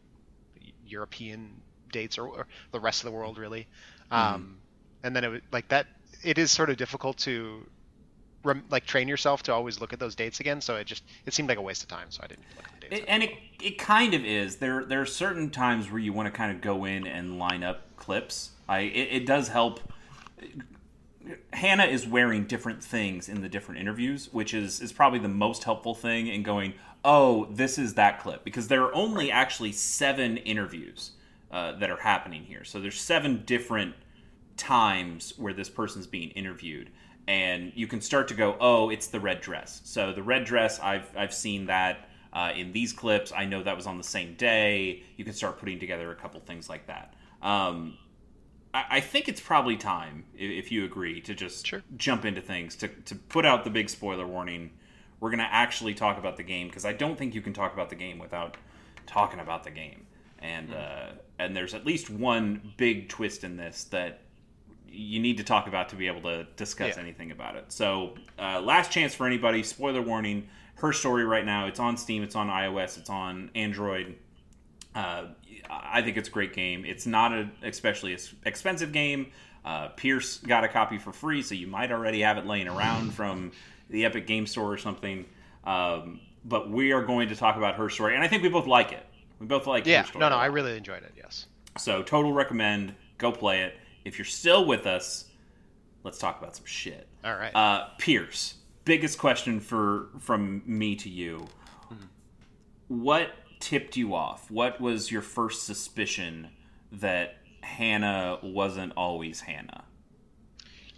[0.86, 1.60] European
[1.92, 3.66] dates or, or the rest of the world really,
[4.10, 4.34] Mm-hmm.
[4.34, 4.58] um,
[5.02, 5.86] and then it was like that.
[6.24, 7.66] It is sort of difficult to
[8.44, 10.60] rem- like train yourself to always look at those dates again.
[10.60, 12.10] So it just it seemed like a waste of time.
[12.10, 13.02] So I didn't look at the dates.
[13.02, 13.32] It, and it
[13.62, 14.56] it kind of is.
[14.56, 17.62] There there are certain times where you want to kind of go in and line
[17.62, 18.50] up clips.
[18.68, 19.80] I it, it does help.
[21.54, 25.64] Hannah is wearing different things in the different interviews, which is is probably the most
[25.64, 26.74] helpful thing in going.
[27.06, 31.12] Oh, this is that clip because there are only actually seven interviews
[31.50, 32.64] uh, that are happening here.
[32.64, 33.94] So there's seven different
[34.56, 36.90] times where this person's being interviewed
[37.26, 39.80] and you can start to go oh it's the red dress.
[39.84, 43.32] So the red dress i've i've seen that uh, in these clips.
[43.34, 45.04] I know that was on the same day.
[45.16, 47.14] You can start putting together a couple things like that.
[47.40, 47.96] Um,
[48.74, 51.82] I, I think it's probably time i- if you agree to just Sure.
[51.96, 54.70] jump into things to, to put out the big spoiler warning.
[55.20, 57.72] We're going to actually talk about the game because i don't think you can talk
[57.72, 58.56] about the game without
[59.06, 60.06] talking about the game.
[60.40, 64.20] And uh, and there's at least one big twist in this that
[64.94, 67.02] you need to talk about to be able to discuss Yeah.
[67.02, 67.72] anything about it.
[67.72, 69.62] So, uh, last chance for anybody.
[69.62, 71.66] Spoiler warning: her story right now.
[71.66, 72.22] It's on Steam.
[72.22, 72.98] It's on iOS.
[72.98, 74.16] It's on Android.
[74.94, 75.26] Uh,
[75.68, 76.84] I think it's a great game.
[76.84, 79.32] It's not an especially expensive game.
[79.64, 83.12] Uh, Pierce got a copy for free, so you might already have it laying around
[83.14, 83.50] from
[83.90, 85.24] the Epic Game Store or something.
[85.64, 88.66] Um, but we are going to talk about her story, and I think we both
[88.66, 89.04] like it.
[89.40, 90.20] We both like yeah, her story.
[90.20, 91.12] no, no, I really enjoyed it.
[91.16, 91.46] Yes.
[91.78, 92.94] So total recommend.
[93.18, 93.74] Go play it.
[94.04, 95.26] If you're still with us,
[96.02, 97.08] let's talk about some shit.
[97.24, 97.54] All right.
[97.54, 101.46] Uh, Pierce, biggest question for from me to you.
[102.88, 104.50] What tipped you off?
[104.50, 106.48] What was your first suspicion
[106.92, 109.84] that Hannah wasn't always Hannah?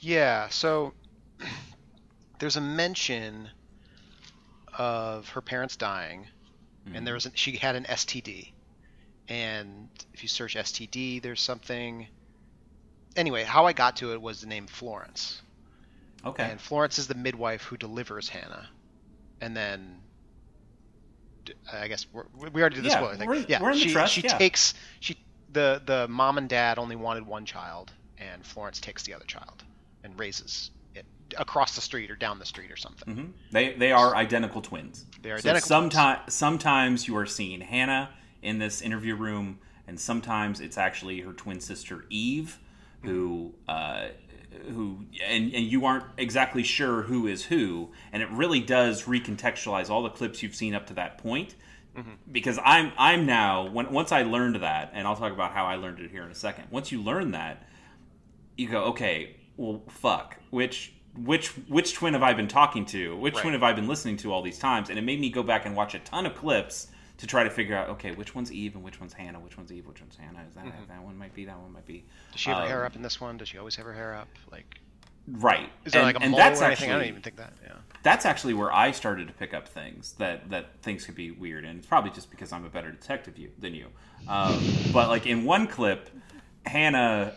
[0.00, 0.92] Yeah, so
[2.40, 3.50] there's a mention
[4.76, 6.26] of her parents dying,
[6.92, 8.52] and there was an, she had an STD,
[9.28, 12.08] and if you search STD, there's something.
[13.16, 15.40] Anyway, how I got to it was the name Florence,
[16.24, 16.44] Okay.
[16.50, 18.68] and Florence is the midwife who delivers Hannah,
[19.40, 20.00] and then.
[21.72, 23.28] I guess we're, we already did the Yeah, spoiler thing.
[23.28, 24.36] we're- yeah, we're in the she, trust, she yeah.
[24.36, 25.16] takes she
[25.52, 29.62] the the mom and dad only wanted one child, and Florence takes the other child
[30.02, 31.06] and raises it
[31.38, 33.14] across the street or down the street or something.
[33.14, 33.32] Mhm.
[33.52, 35.04] They they are identical twins.
[35.22, 38.10] They are so identical Sometimes sometimes you are seeing Hannah
[38.42, 42.58] in this interview room, and sometimes it's actually her twin sister Eve,
[43.06, 44.08] who uh,
[44.72, 49.90] who and and you aren't exactly sure who is who, and it really does recontextualize
[49.90, 51.54] all the clips you've seen up to that point.
[52.30, 55.76] Because I'm I'm now when once I learned that, and I'll talk about how I
[55.76, 56.64] learned it here in a second.
[56.70, 57.62] Once you learn that,
[58.56, 60.36] you go, okay, well, fuck.
[60.50, 63.16] Which which which twin have I been talking to?
[63.16, 63.40] Which Right.
[63.40, 64.90] twin have I been listening to all these times?
[64.90, 67.50] And it made me go back and watch a ton of clips to try to
[67.50, 69.40] figure out, okay, which one's Eve and which one's Hannah?
[69.40, 69.86] Which one's Eve?
[69.86, 70.44] Which one's Hannah?
[70.48, 71.44] Is that that one might be?
[71.46, 72.04] That one might be.
[72.32, 73.36] Does she have her Um, hair up in this one?
[73.38, 74.28] Does she always have her hair up?
[74.50, 74.80] Like,
[75.28, 75.70] Right.
[75.84, 76.90] is there and, like a and mole that's or anything?
[76.90, 77.52] I actually don't even think that.
[77.64, 77.72] Yeah.
[78.02, 81.64] that's actually where I started to pick up things that that things could be weird,
[81.64, 83.88] and it's probably just because I'm a better detective you, than you.
[84.28, 86.10] Um, but like in one clip,
[86.64, 87.32] Hannah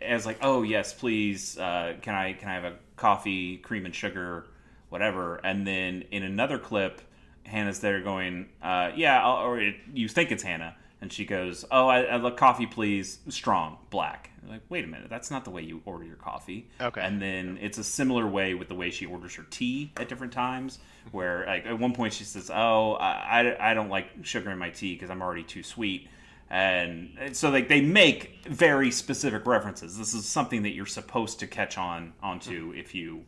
[0.00, 3.94] as like, "Oh yes, please, uh, can I can I have a coffee, cream and
[3.94, 4.46] sugar,
[4.88, 7.02] whatever?" And then in another clip,
[7.48, 11.64] Hannah's there going, uh, "Yeah," I'll, or it, you think it's Hannah, and she goes,
[11.70, 15.50] "Oh, I, I love coffee, please, strong, black." Like, wait a minute, that's not the
[15.50, 16.68] way you order your coffee.
[16.80, 17.00] Okay.
[17.00, 20.32] And then it's a similar way with the way she orders her tea at different
[20.32, 20.78] times,
[21.10, 24.58] where like at one point she says, "Oh, I, I, I don't like sugar in
[24.58, 26.08] my tea because I'm already too sweet."
[26.50, 29.98] And and so like they make very specific references.
[29.98, 33.24] This is something that you're supposed to catch on onto if you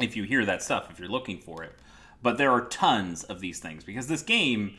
[0.00, 1.74] if you hear that stuff if you're looking for it.
[2.22, 4.74] But there are tons of these things because this game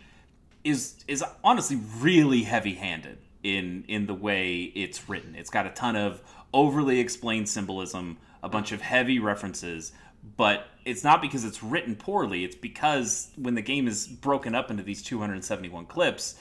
[0.64, 5.36] is is honestly really heavy-handed in in the way it's written.
[5.36, 6.22] It's got a ton of
[6.54, 9.92] overly explained symbolism, a bunch of heavy references,
[10.36, 12.44] but it's not because it's written poorly.
[12.44, 16.40] It's because when the game is broken up into these 271 clips,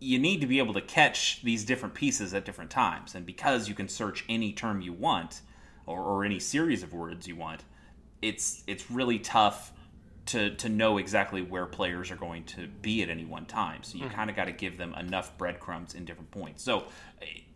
[0.00, 3.14] you need to be able to catch these different pieces at different times.
[3.14, 5.40] And because you can search any term you want
[5.86, 7.62] or, or any series of words you want,
[8.22, 9.72] it's it's really tough
[10.26, 13.82] to to know exactly where players are going to be at any one time.
[13.82, 16.62] So you kind of got to give them enough breadcrumbs in different points.
[16.62, 16.84] So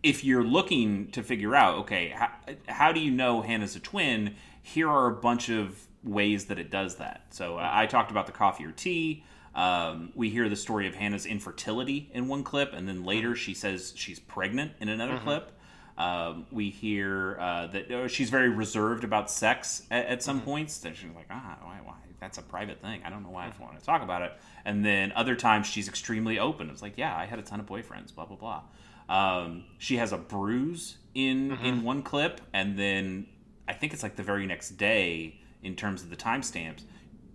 [0.03, 2.31] if you're looking to figure out, okay, how,
[2.69, 4.37] how do you know Hannah's a twin?
[4.63, 7.27] Here are a bunch of ways that it does that.
[7.31, 9.25] So I I talked about the coffee or tea.
[9.55, 13.55] Um, we hear the story of Hannah's infertility in one clip, and then later she
[13.55, 15.25] says she's pregnant in another mm-hmm.
[15.25, 15.58] clip.
[15.99, 20.45] Um, we hear uh, that uh, she's very reserved about sex at, at some mm-hmm.
[20.45, 20.79] points.
[20.79, 21.97] That she's like, ah, why, why?
[22.21, 23.03] That's a private thing.
[23.05, 23.63] I don't know why mm-hmm.
[23.63, 24.33] I want to talk about it.
[24.65, 26.71] And then other times she's extremely open.
[26.71, 28.15] It's like, yeah, I had a ton of boyfriends.
[28.15, 28.63] Blah blah blah.
[29.09, 31.65] Um, she has a bruise in mm-hmm.
[31.65, 33.27] in one clip, and then
[33.67, 36.83] I think it's like the very next day in terms of the timestamps.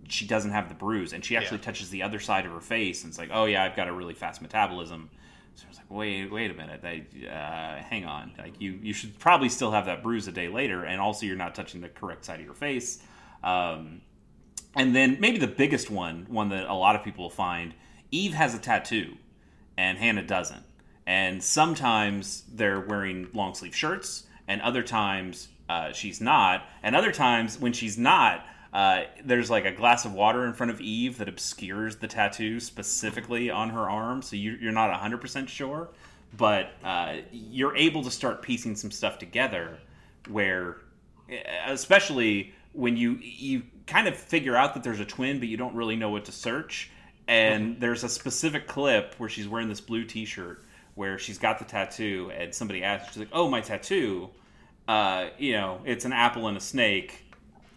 [0.08, 1.64] She doesn't have the bruise, and she actually yeah.
[1.64, 3.92] touches the other side of her face, and it's like, oh yeah, I've got a
[3.92, 5.10] really fast metabolism
[5.54, 6.84] so I was like, wait, wait a minute.
[6.84, 8.32] Uh, hang on.
[8.38, 11.36] Like you, you should probably still have that bruise a day later, and also you're
[11.36, 13.00] not touching the correct side of your face.
[13.42, 14.00] Um,
[14.74, 17.74] and then maybe the biggest one, one that a lot of people find,
[18.10, 19.14] Eve has a tattoo,
[19.76, 20.64] and Hannah doesn't.
[21.06, 26.66] And sometimes they're wearing long sleeve shirts, and other times uh, she's not.
[26.82, 30.72] And other times when she's not, uh, there's like a glass of water in front
[30.72, 35.48] of Eve that obscures the tattoo specifically on her arm, so you, are not 100%
[35.48, 35.88] sure.
[36.36, 39.78] But uh, you're able to start piecing some stuff together
[40.28, 40.78] where,
[41.66, 45.76] especially when you you kind of figure out that there's a twin, but you don't
[45.76, 46.90] really know what to search.
[47.28, 47.80] And mm-hmm.
[47.80, 50.64] there's a specific clip where she's wearing this blue T-shirt
[50.96, 54.30] where she's got the tattoo, and somebody asks, she's like, "Oh, my tattoo."
[54.88, 57.23] Uh, you know, it's an apple and a snake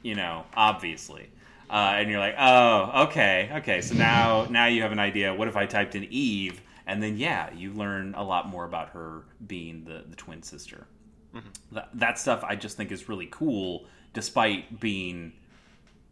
[0.02, 1.30] you know, obviously.
[1.70, 3.82] Uh, and you're like, oh, okay, okay.
[3.82, 5.34] So now, now you have an idea.
[5.34, 8.90] What if I typed in Eve, and then yeah, you learn a lot more about
[8.90, 10.88] her being the the twin sister.
[11.36, 11.76] Mm-hmm.
[11.76, 15.34] That, that stuff I just think is really cool, despite being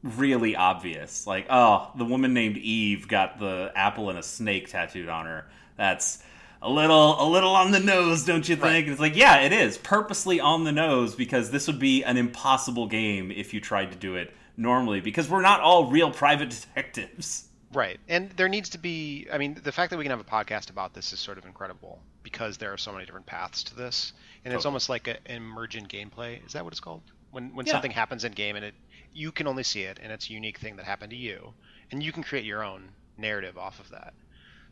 [0.04, 1.26] really obvious.
[1.26, 5.46] Like, oh, the woman named Eve got the apple and a snake tattooed on her.
[5.78, 6.22] That's
[6.66, 8.86] a little a little on the nose, don't you think?
[8.86, 8.90] Right.
[8.90, 12.88] It's like, yeah, it is purposely on the nose because this would be an impossible
[12.88, 17.50] game if you tried to do it normally because we're not all real private detectives.
[17.72, 18.00] Right.
[18.08, 20.72] And there needs to be I mean, the fact that we can have a podcast
[20.72, 24.14] about this is sort of incredible because there are so many different paths to this.
[24.44, 24.56] And totally.
[24.58, 26.44] it's almost like an emergent gameplay.
[26.48, 27.04] Is that what it's called?
[27.30, 27.74] When when yeah.
[27.74, 28.74] something happens in game and it
[29.14, 31.54] you can only see it and it's a unique thing that happened to you
[31.92, 34.16] and you can create your own narrative off of that.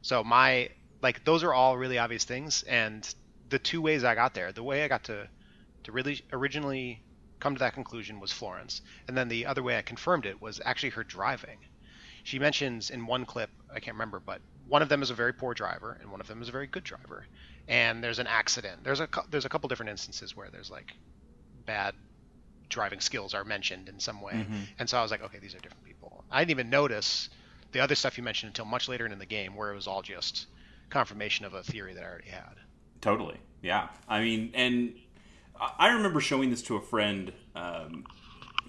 [0.01, 0.69] So my
[1.03, 3.13] like those are all really obvious things and
[3.49, 5.27] the two ways i got there the way i got to
[5.83, 7.03] to really originally
[7.39, 10.61] come to that conclusion was florence and then the other way i confirmed it was
[10.65, 11.57] actually her driving.
[12.25, 15.33] She mentions in one clip i can't remember but one of them is a very
[15.33, 17.25] poor driver and one of them is a very good driver
[17.67, 18.83] and there's an accident.
[18.83, 20.93] There's a there's a couple different instances where there's like
[21.65, 21.95] bad
[22.69, 24.33] driving skills are mentioned in some way.
[24.33, 24.61] Mm-hmm.
[24.79, 26.23] and so i was like okay these are different people.
[26.31, 27.29] I didn't even notice
[27.73, 30.01] the other stuff you mentioned until much later in the game where it was all
[30.01, 30.47] just
[30.89, 32.55] confirmation of a theory that I already had.
[33.01, 33.37] Totally.
[33.61, 33.89] Yeah.
[34.07, 34.93] I mean, and
[35.79, 38.05] I remember showing this to a friend, um,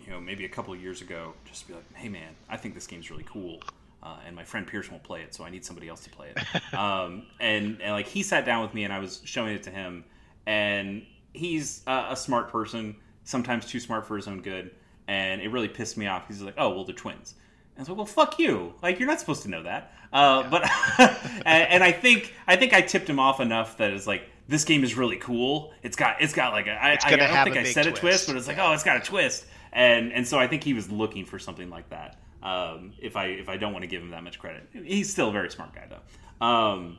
[0.05, 2.57] you know, maybe a couple of years ago, just to be like, hey, man, I
[2.57, 3.61] think this game's really cool.
[4.03, 6.33] Uh, and my friend Pierce won't play it, so I need somebody else to play
[6.37, 6.74] it.
[6.79, 9.70] um, and, and like he sat down with me, and I was showing it to
[9.70, 10.05] him,
[10.46, 14.72] and he's a, a smart person, sometimes too smart for his own good,
[15.09, 16.29] and it really pissed me off.
[16.29, 17.35] He's like, "Oh, well, they're twins."
[17.76, 18.74] And was like, "Well, fuck you!
[18.82, 20.50] Like, you're not supposed to know that." Uh, yeah.
[20.50, 20.70] But
[21.46, 24.64] and, and, I think I think I tipped him off enough that it's like this
[24.64, 25.72] game is really cool.
[25.82, 27.98] It's got it's got like a I, I don't think I said twist.
[27.98, 28.68] a twist, but it's like yeah.
[28.68, 31.68] oh, it's got a twist, and and so I think he was looking for something
[31.68, 32.20] like that.
[32.42, 35.30] Um, if I if I don't want to give him that much credit, he's still
[35.30, 36.46] a very smart guy though.
[36.46, 36.98] Um,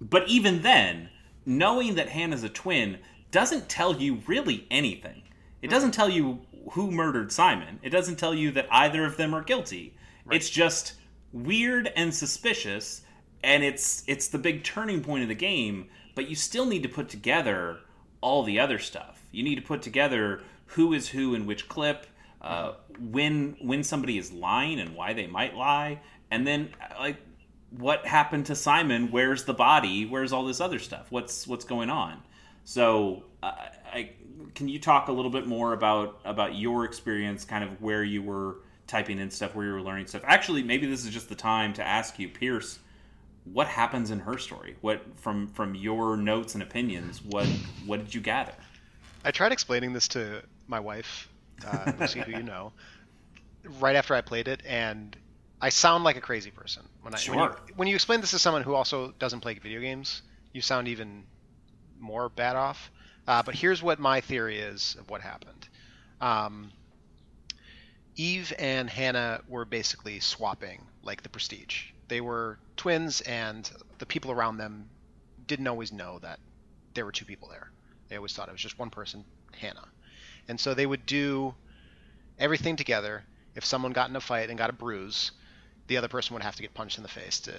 [0.00, 1.08] but even then,
[1.46, 2.98] knowing that Hannah's a twin
[3.30, 5.22] doesn't tell you really anything.
[5.62, 6.40] It doesn't tell you
[6.72, 7.78] who murdered Simon.
[7.82, 9.96] It doesn't tell you that either of them are guilty.
[10.24, 10.36] Right.
[10.36, 10.94] It's just
[11.32, 13.02] weird and suspicious
[13.42, 16.88] and it's it's the big turning point of the game but you still need to
[16.88, 17.80] put together
[18.20, 22.06] all the other stuff you need to put together who is who in which clip
[22.40, 26.00] uh, when when somebody is lying and why they might lie
[26.30, 27.16] and then like
[27.70, 31.90] what happened to simon where's the body where's all this other stuff what's what's going
[31.90, 32.22] on
[32.62, 33.52] so uh,
[33.92, 34.12] I,
[34.54, 38.22] can you talk a little bit more about about your experience kind of where you
[38.22, 40.22] were typing in stuff, where you were learning stuff.
[40.24, 42.78] Actually, maybe this is just the time to ask you, Pierce,
[43.44, 44.76] what happens in her story?
[44.80, 47.22] What from from your notes and opinions?
[47.22, 47.46] What
[47.86, 48.54] what did you gather?
[49.24, 51.28] I tried explaining this to my wife,
[51.66, 52.72] uh, Lucy, who you know,
[53.80, 55.16] right after I played it, and
[55.60, 57.36] I sound like a crazy person when I sure.
[57.36, 60.22] when, you, when you explain this to someone who also doesn't play video games.
[60.52, 61.24] You sound even
[61.98, 62.92] more bad off.
[63.26, 65.68] Uh, but here's what my theory is of what happened.
[66.20, 66.72] Um,
[68.16, 71.90] Eve and Hannah were basically swapping like the prestige.
[72.08, 73.68] They were twins, and
[73.98, 74.88] the people around them
[75.46, 76.38] didn't always know that
[76.94, 77.70] there were two people there.
[78.08, 79.24] They always thought it was just one person,
[79.58, 79.88] Hannah.
[80.48, 81.54] And so they would do
[82.38, 83.24] everything together.
[83.54, 85.32] If someone got in a fight and got a bruise,
[85.86, 87.52] the other person would have to get punched in the face to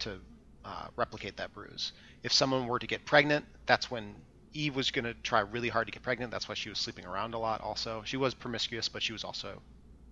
[0.00, 0.20] to
[0.64, 1.92] uh, replicate that bruise.
[2.22, 4.14] If someone were to get pregnant, that's when
[4.54, 6.30] Eve was going to try really hard to get pregnant.
[6.30, 7.60] That's why she was sleeping around a lot.
[7.60, 9.60] Also, she was promiscuous, but she was also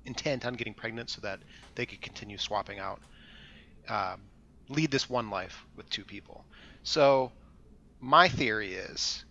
[0.05, 1.41] intent on getting pregnant so that
[1.75, 3.01] they could continue swapping out,
[3.89, 4.21] um,
[4.69, 6.45] lead this one life with two people.
[6.83, 7.33] So,
[8.01, 9.25] my theory is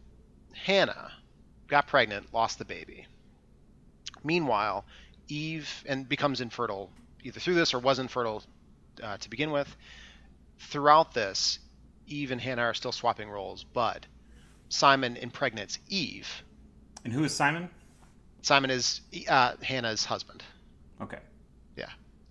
[0.53, 1.11] Hannah
[1.67, 3.07] got pregnant, lost the baby.
[4.23, 4.85] Meanwhile,
[5.27, 6.91] Eve and becomes infertile
[7.23, 8.43] either through this or was infertile
[9.01, 9.75] uh, to begin with.
[10.59, 11.59] Throughout this,
[12.07, 14.05] Eve and Hannah are still swapping roles, but
[14.69, 16.43] Simon impregnates Eve.
[17.03, 17.69] And who is Simon?
[18.41, 20.43] Simon is uh, Hannah's husband.
[21.01, 21.19] Okay.
[21.75, 21.89] Yeah,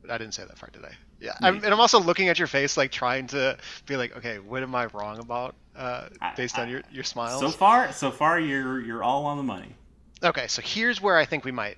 [0.09, 0.93] I didn't say that part, did I?
[1.21, 4.39] Yeah, I'm, and I'm also looking at your face, like trying to be like, okay,
[4.39, 7.41] what am I wrong about, uh, based I, on your your smiles?
[7.41, 9.75] So far, so far, you're you're all on the money.
[10.23, 11.77] Okay, so here's where I think we might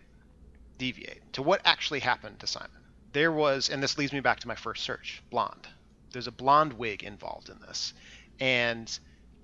[0.79, 2.71] deviate to what actually happened to Simon.
[3.13, 5.67] There was, and this leads me back to my first search, blonde.
[6.13, 7.95] There's a blonde wig involved in this,
[8.41, 8.99] and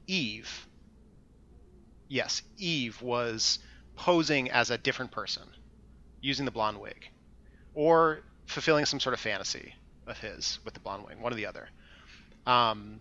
[0.06, 0.66] Eve.
[2.08, 3.58] Yes, Eve was
[3.96, 5.44] posing as a different person
[6.20, 7.08] using the blonde wig,
[7.74, 9.74] or fulfilling some sort of fantasy
[10.06, 11.68] of his with the blonde wig, one or the other.
[12.46, 13.00] Um,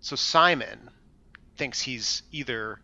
[0.00, 0.90] so Simon
[1.56, 2.80] thinks he's either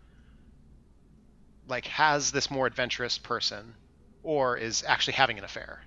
[1.68, 3.74] like has this more adventurous person
[4.22, 5.82] or is actually having an affair.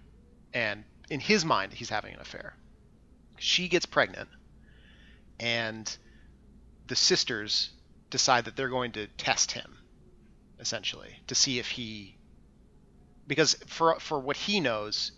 [0.54, 2.56] And in his mind, he's having an affair.
[3.38, 4.30] She gets pregnant,
[5.40, 5.96] and
[6.88, 7.70] the sisters
[8.10, 9.78] decide that they're going to test him,
[10.60, 12.18] essentially, to see if he.
[13.28, 15.12] Because for for what he knows,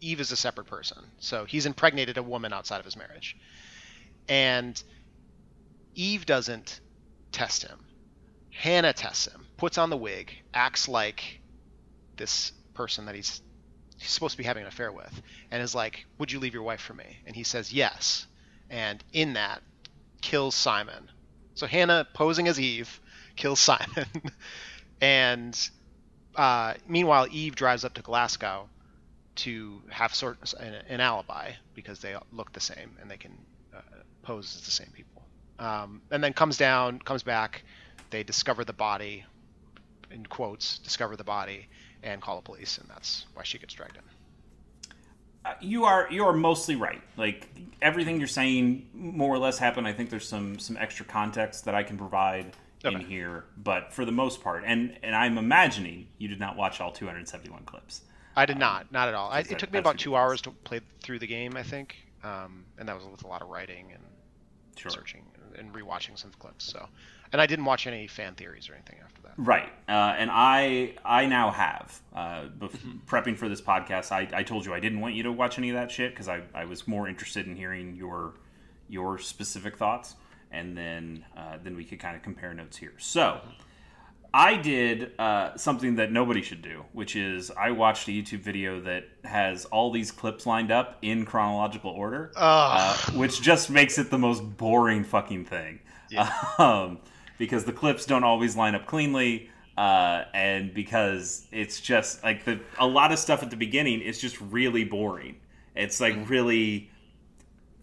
[0.00, 3.36] Eve is a separate person, so he's impregnated a woman outside of his marriage,
[4.28, 4.82] and
[5.94, 6.80] Eve doesn't
[7.30, 7.78] test him.
[8.50, 11.40] Hannah tests him, puts on the wig, acts like
[12.16, 13.42] this person that he's
[13.98, 16.62] he's supposed to be having an affair with, and is like, "Would you leave your
[16.64, 18.26] wife for me?" And he says yes,
[18.70, 19.62] and in that
[20.20, 21.10] kills Simon.
[21.56, 23.00] So Hannah posing as Eve
[23.34, 24.06] kills Simon,
[25.00, 25.58] and
[26.36, 28.68] uh, meanwhile Eve drives up to Glasgow
[29.36, 33.32] to have sort an, an alibi because they look the same and they can
[33.74, 33.80] uh,
[34.22, 35.22] pose as the same people.
[35.58, 37.64] Um, and then comes down, comes back.
[38.10, 39.24] They discover the body,
[40.10, 41.68] in quotes, discover the body,
[42.02, 44.02] and call the police, and that's why she gets dragged in.
[45.60, 47.02] You are you are mostly right.
[47.16, 47.48] Like
[47.82, 49.86] everything you're saying, more or less happened.
[49.86, 52.52] I think there's some some extra context that I can provide
[52.84, 52.94] okay.
[52.94, 56.80] in here, but for the most part, and and I'm imagining you did not watch
[56.80, 58.02] all 271 clips.
[58.36, 59.30] I did not, not at all.
[59.30, 61.96] I, it that, took me about two hours to play through the game, I think,
[62.22, 64.02] um, and that was with a lot of writing and
[64.76, 64.90] sure.
[64.90, 65.24] searching
[65.56, 66.70] and rewatching some clips.
[66.70, 66.86] So,
[67.36, 69.34] and I didn't watch any fan theories or anything after that.
[69.36, 72.00] Right, uh, and I I now have.
[72.14, 72.96] Uh, mm-hmm.
[73.06, 75.68] prepping for this podcast, I, I told you I didn't want you to watch any
[75.68, 78.32] of that shit because I, I was more interested in hearing your
[78.88, 80.14] your specific thoughts,
[80.50, 82.94] and then uh, then we could kind of compare notes here.
[82.98, 83.40] So.
[84.34, 88.82] I did uh, something that nobody should do, which is I watched a YouTube video
[88.82, 94.10] that has all these clips lined up in chronological order, uh, which just makes it
[94.10, 95.80] the most boring fucking thing.
[96.10, 96.30] Yeah.
[96.58, 96.98] Um,
[97.38, 99.50] because the clips don't always line up cleanly.
[99.76, 104.18] Uh, and because it's just like the a lot of stuff at the beginning is
[104.18, 105.36] just really boring.
[105.74, 106.90] It's like really,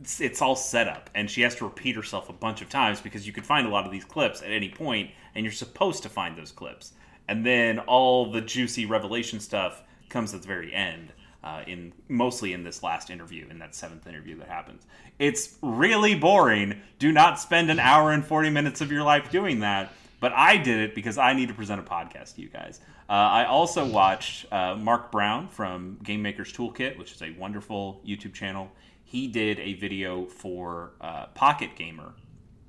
[0.02, 3.00] it's, it's, all set up, and she has to repeat herself a bunch of times
[3.00, 6.02] because you could find a lot of these clips at any point, and you're supposed
[6.02, 6.94] to find those clips,
[7.28, 11.14] and then all the juicy revelation stuff comes at the very end
[11.44, 14.84] uh, in mostly in this last interview, in that seventh interview that happens.
[15.20, 16.82] It's really boring.
[17.00, 19.92] Do not spend an hour and 40 minutes of your life doing that.
[20.20, 22.80] But I did it because I need to present a podcast to you guys.
[23.10, 28.00] Uh, I also watched uh, Mark Brown from Game Maker's Toolkit, which is a wonderful
[28.08, 28.72] YouTube channel.
[29.04, 32.14] He did a video for uh, Pocket Gamer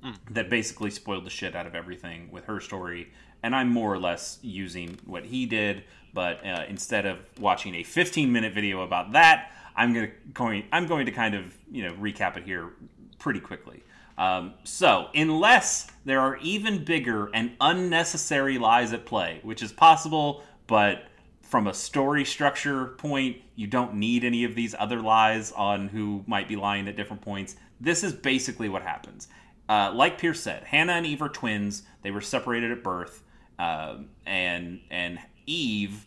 [0.03, 0.15] mm.
[0.31, 3.13] that basically spoiled the shit out of everything with her story.
[3.41, 5.85] And I'm more or less using what he did,
[6.15, 10.87] but uh, instead of watching a 15 minute video about that, I'm gonna going I'm
[10.87, 12.71] going to kind of you know recap it here
[13.19, 13.83] pretty quickly.
[14.17, 20.41] Um, so, unless there are even bigger and unnecessary lies at play, which is possible,
[20.67, 21.03] but
[21.41, 26.23] from a story structure point, you don't need any of these other lies on who
[26.27, 27.57] might be lying at different points.
[27.81, 29.27] This is basically what happens.
[29.67, 31.83] Uh, like Pierce said, Hannah and Eve are twins.
[32.01, 33.21] They were separated at birth,
[33.59, 36.05] uh, and and Eve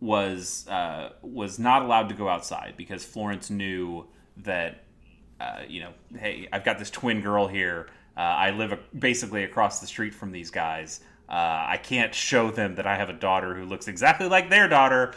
[0.00, 4.06] was uh, was not allowed to go outside because Florence knew
[4.38, 4.84] that
[5.40, 7.88] uh, you know, hey, I've got this twin girl here.
[8.16, 11.00] Uh, I live basically across the street from these guys.
[11.28, 11.32] Uh,
[11.68, 15.12] I can't show them that I have a daughter who looks exactly like their daughter.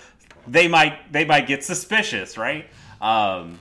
[0.47, 2.67] They might they might get suspicious, right?
[2.99, 3.59] Um,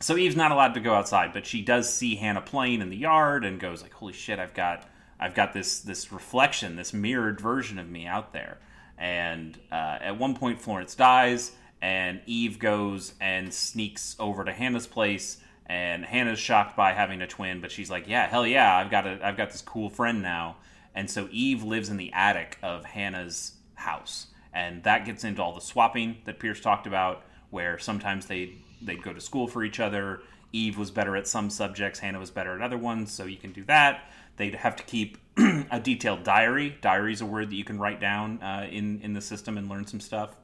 [0.00, 2.96] so Eve's not allowed to go outside, but she does see Hannah playing in the
[2.96, 4.86] yard and goes like, "Holy shit, I've got
[5.18, 8.58] I've got this this reflection, this mirrored version of me out there."
[8.98, 14.86] And uh, at one point, Florence dies, and Eve goes and sneaks over to Hannah's
[14.86, 15.38] place.
[15.66, 19.06] And Hannah's shocked by having a twin, but she's like, "Yeah, hell yeah, I've got
[19.06, 20.56] a I've got this cool friend now."
[20.94, 25.54] And so Eve lives in the attic of Hannah's house, and that gets into all
[25.54, 29.78] the swapping that Pierce talked about, where sometimes they they'd go to school for each
[29.78, 30.20] other.
[30.52, 33.52] Eve was better at some subjects, Hannah was better at other ones, so you can
[33.52, 34.10] do that.
[34.38, 35.18] They'd have to keep
[35.70, 36.78] a detailed diary.
[36.80, 39.68] Diary is a word that you can write down uh, in in the system and
[39.68, 40.34] learn some stuff.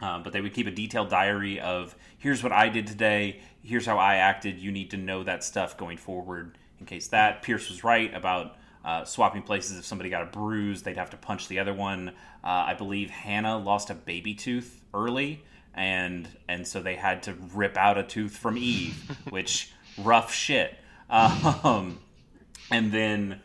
[0.00, 3.86] Uh, but they would keep a detailed diary of here's what I did today, here's
[3.86, 4.58] how I acted.
[4.58, 7.42] You need to know that stuff going forward in case that.
[7.42, 9.78] Pierce was right about uh, swapping places.
[9.78, 12.10] If somebody got a bruise, they'd have to punch the other one.
[12.44, 15.44] Uh, I believe Hannah lost a baby tooth early,
[15.74, 20.76] and and so they had to rip out a tooth from Eve, which rough shit.
[21.08, 22.00] Um,
[22.70, 23.40] and then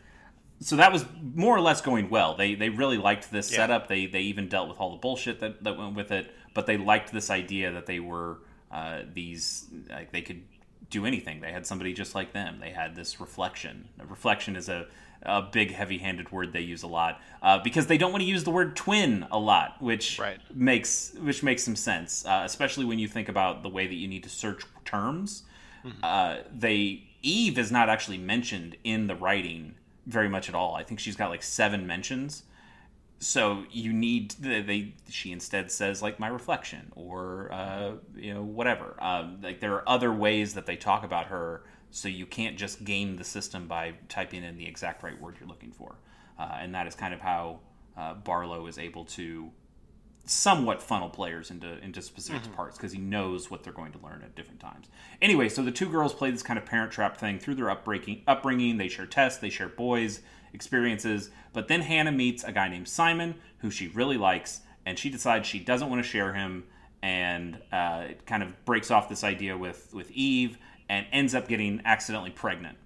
[0.60, 1.04] so that was
[1.34, 2.36] more or less going well.
[2.36, 3.58] They they really liked this Yeah.
[3.58, 3.88] setup.
[3.88, 6.76] They they even dealt with all the bullshit that, that went with it, but they
[6.76, 8.38] liked this idea that they were
[8.70, 10.42] uh, these like they could
[10.90, 11.40] do anything.
[11.40, 12.58] They had somebody just like them.
[12.60, 13.88] They had this reflection.
[14.00, 14.86] A reflection is a
[15.24, 18.42] a big heavy-handed word they use a lot uh, because they don't want to use
[18.42, 20.40] the word twin a lot, which Right.
[20.52, 24.08] makes which makes some sense, uh, especially when you think about the way that you
[24.08, 25.44] need to search terms.
[26.02, 29.74] Uh, they Eve is not actually mentioned in the writing
[30.06, 30.74] very much at all.
[30.74, 32.44] I think she's got like seven mentions.
[33.18, 38.96] So you need they, she instead says like my reflection or uh, you know whatever.
[38.98, 41.62] Um, like there are other ways that they talk about her,
[41.92, 45.48] so you can't just game the system by typing in the exact right word you're
[45.48, 45.94] looking for,
[46.36, 47.60] uh, and that is kind of how
[47.96, 49.52] uh, Barlow is able to
[50.24, 54.22] somewhat funnel players into into specific parts because he knows what they're going to learn
[54.22, 54.88] at different times.
[55.20, 58.22] Anyway, so the two girls play this kind of parent trap thing through their upbringing.
[58.26, 60.20] Upbringing, they share tests, they share boys
[60.52, 65.08] experiences, but then Hannah meets a guy named Simon who she really likes, and she
[65.08, 66.64] decides she doesn't want to share him,
[67.02, 70.58] and uh, it kind of breaks off this idea with with Eve
[70.88, 72.76] and ends up getting accidentally pregnant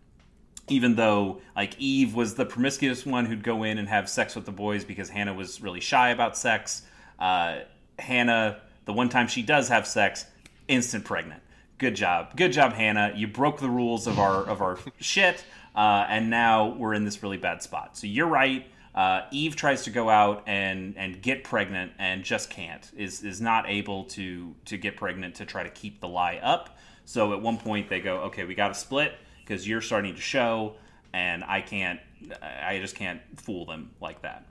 [0.69, 4.45] even though like Eve was the promiscuous one who'd go in and have sex with
[4.47, 6.83] the boys because Hannah was really shy about sex.
[7.19, 7.61] Uh,
[7.99, 10.27] Hannah, the one time she does have sex,
[10.69, 11.43] instant pregnant.
[11.79, 13.13] Good job, good job, Hannah.
[13.15, 15.45] You broke the rules of our of our shit,
[15.75, 17.97] uh, and now we're in this really bad spot.
[17.97, 18.67] So you're right.
[18.95, 22.91] Uh, Eve tries to go out and and get pregnant and just can't.
[22.97, 26.79] Is is not able to to get pregnant to try to keep the lie up.
[27.05, 29.15] So at one point they go, okay, we got to split
[29.47, 30.75] because you're starting to show,
[31.13, 32.01] and I can't,
[32.43, 34.45] I just can't fool them like that.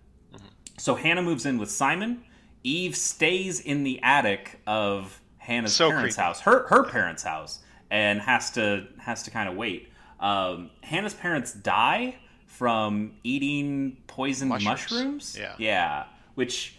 [0.78, 2.24] So Hannah moves in with Simon.
[2.66, 6.26] Eve stays in the attic of Hannah's So parents' creepy.
[6.26, 7.60] house, her her parents' house,
[7.92, 9.90] and has to has to kind of wait.
[10.20, 12.16] Um, Hannah's parents die
[12.48, 14.92] from eating poisoned mushrooms.
[14.92, 15.38] Mushrooms.
[15.40, 15.54] Yeah.
[15.60, 16.04] yeah,
[16.34, 16.76] which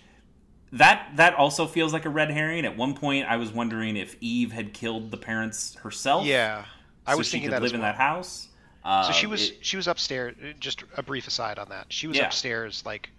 [0.72, 2.64] that that also feels like a red herring.
[2.66, 6.26] At one point, I was wondering if Eve had killed the parents herself.
[6.26, 6.64] Yeah,
[7.07, 7.93] I so was she thinking could that live in well.
[7.93, 8.49] that house.
[8.84, 10.34] Uh, So she was it- she was upstairs.
[10.59, 11.87] Just a brief aside on that.
[11.93, 12.26] She was Yeah.
[12.26, 13.11] upstairs, like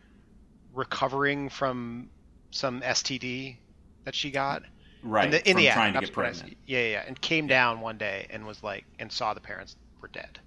[0.74, 2.10] recovering from
[2.52, 3.58] some STD
[4.06, 4.64] that she got.
[5.04, 6.58] right in the, in the trying to get pregnant.
[6.66, 9.76] Yeah, yeah, yeah, and came down one day and was like, and saw the parents
[10.02, 10.40] were dead,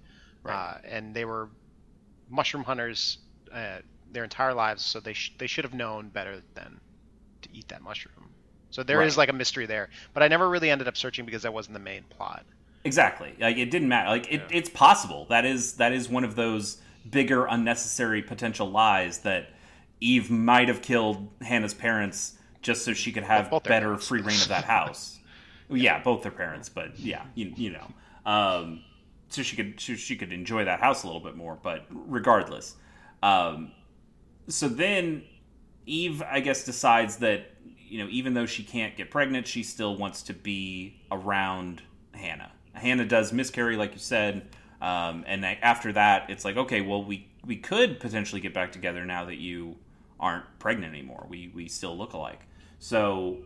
[0.43, 0.53] Right.
[0.55, 1.49] uh, and they were
[2.29, 3.19] mushroom hunters
[3.53, 3.79] uh,
[4.11, 6.79] their entire lives, so they sh- they should have known better than
[7.41, 8.29] to eat that mushroom.
[8.69, 9.23] So there is Right.
[9.23, 11.79] like a mystery there, but I never really ended up searching because that wasn't the
[11.79, 12.45] main plot.
[12.83, 13.35] Exactly.
[13.39, 14.09] Like it didn't matter.
[14.09, 14.57] Like it, Yeah.
[14.57, 15.25] it's possible.
[15.29, 16.77] That is that is one of those
[17.09, 19.49] bigger unnecessary potential lies that
[20.01, 24.41] Eve might have killed Hannah's parents just so she could have their better free reign
[24.41, 25.19] of that house.
[25.69, 27.87] yeah, both their parents, but yeah, you, you know.
[28.25, 28.83] Um,
[29.29, 32.75] so she could so she could enjoy that house a little bit more, but regardless.
[33.23, 33.71] Um,
[34.47, 35.23] so then
[35.85, 37.51] Eve, I guess, decides that
[37.87, 41.81] you know, even though she can't get pregnant, she still wants to be around
[42.13, 42.51] Hannah.
[42.73, 44.47] Hannah does miscarry, like you said,
[44.81, 49.05] um, and after that, it's like, okay, well, we we could potentially get back together
[49.05, 49.75] now that you
[50.21, 51.25] aren't pregnant anymore.
[51.27, 52.41] We we still look alike.
[52.79, 53.39] So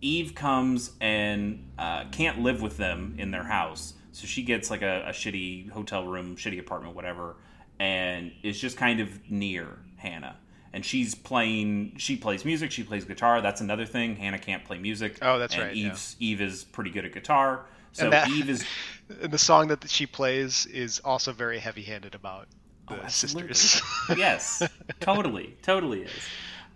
[0.00, 4.82] Eve comes and uh, can't live with them in their house, so she gets like
[4.82, 7.36] a, a shitty hotel room, shitty apartment, whatever,
[7.78, 10.36] and is just kind of near Hannah.
[10.72, 11.94] And she's playing.
[11.96, 12.70] She plays music.
[12.70, 13.40] She plays guitar.
[13.40, 14.16] That's another thing.
[14.16, 15.18] Hannah can't play music.
[15.22, 15.96] Oh, that's and right, yeah.
[16.20, 17.64] Eve is pretty good at guitar.
[17.92, 18.64] So that- Eve is
[19.22, 22.46] And the song that she plays is also very heavy-handed about
[22.88, 23.80] the Oh, sisters.
[24.16, 24.62] yes,
[25.00, 26.10] totally, totally is.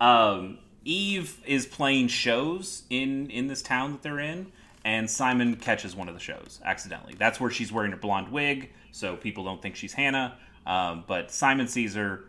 [0.01, 4.51] Um, Eve is playing shows in in this town that they're in,
[4.83, 7.15] and Simon catches one of the shows accidentally.
[7.17, 10.37] That's where she's wearing a blonde wig, so people don't think she's Hannah.
[10.65, 12.25] Um, but Simon sees her,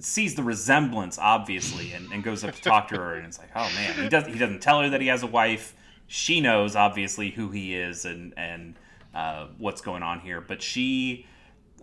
[0.00, 3.50] sees the resemblance obviously, and, and goes up to talk to her, and it's like,
[3.54, 5.74] oh man, he does he doesn't tell her that he has a wife.
[6.06, 8.74] She knows obviously who he is and and
[9.14, 11.26] uh, what's going on here, but she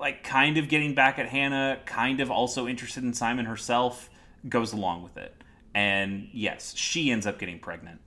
[0.01, 4.09] like kind of getting back at Hannah, kind of also interested in Simon herself,
[4.49, 5.43] goes along with it.
[5.75, 8.01] And yes, she ends up getting pregnant,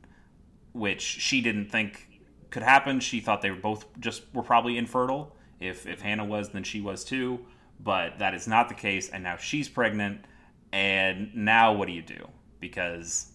[0.72, 2.20] which she didn't think
[2.50, 2.98] could happen.
[2.98, 5.34] She thought they were both just were probably infertile.
[5.60, 7.38] If if Hannah was, then she was too.
[7.80, 10.24] But that is not the case, and now she's pregnant.
[10.72, 12.28] And now what do you do?
[12.58, 13.30] Because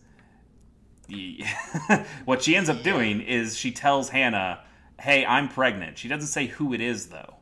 [1.07, 1.43] the,
[2.25, 4.63] what she ends up doing is she tells Hannah,
[4.99, 7.38] "Hey, I'm pregnant." She doesn't say who it is though.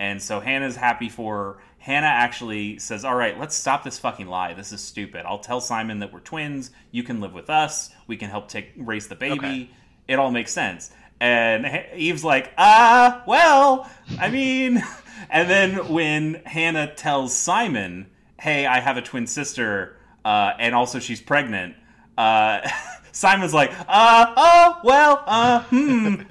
[0.00, 1.58] And so Hannah's happy for her.
[1.78, 4.54] Hannah actually says, All right, let's stop this fucking lie.
[4.54, 5.24] This is stupid.
[5.26, 6.70] I'll tell Simon that we're twins.
[6.90, 7.90] You can live with us.
[8.06, 9.38] We can help take raise the baby.
[9.38, 9.70] Okay.
[10.06, 10.90] It all makes sense.
[11.20, 13.90] And Eve's like, Ah, well,
[14.20, 14.82] I mean.
[15.30, 21.00] and then when Hannah tells Simon, Hey, I have a twin sister, uh, and also
[21.00, 21.74] she's pregnant,
[22.16, 22.68] uh,
[23.12, 26.16] Simon's like, uh, oh, well, uh, hmm.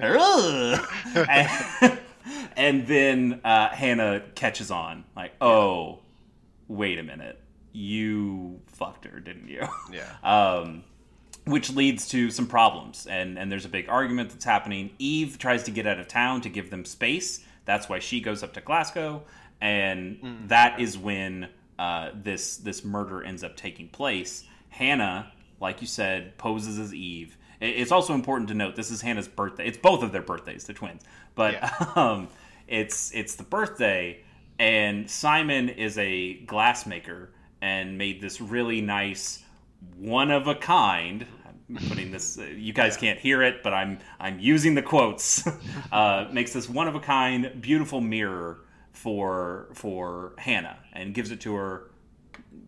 [1.28, 1.97] and,
[2.56, 6.00] and then uh, Hannah catches on, like, oh,
[6.68, 7.40] wait a minute,
[7.72, 9.66] you fucked her, didn't you?
[9.92, 10.04] Yeah.
[10.22, 10.84] um,
[11.44, 14.90] which leads to some problems, and and there's a big argument that's happening.
[14.98, 17.42] Eve tries to get out of town to give them space.
[17.64, 19.22] That's why she goes up to Glasgow,
[19.60, 20.48] and mm.
[20.48, 21.48] that is when
[21.78, 24.44] uh, this this murder ends up taking place.
[24.68, 27.36] Hannah, like you said, poses as Eve.
[27.60, 29.66] It's also important to note this is Hannah's birthday.
[29.66, 31.02] It's both of their birthdays, the twins.
[31.34, 31.92] But yeah.
[31.96, 32.28] um,
[32.68, 34.20] it's it's the birthday,
[34.58, 37.28] and Simon is a glassmaker
[37.60, 39.42] and made this really nice,
[39.96, 41.26] one of a kind.
[41.68, 42.38] I'm putting this.
[42.38, 43.00] Uh, you guys yeah.
[43.00, 45.46] can't hear it, but I'm I'm using the quotes.
[45.92, 48.60] uh, makes this one of a kind, beautiful mirror
[48.92, 51.90] for for Hannah and gives it to her.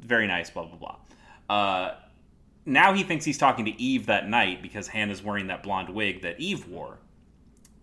[0.00, 0.50] Very nice.
[0.50, 0.96] Blah blah blah.
[1.48, 1.94] Uh,
[2.66, 6.22] now he thinks he's talking to Eve that night because Hannah's wearing that blonde wig
[6.22, 6.98] that Eve wore.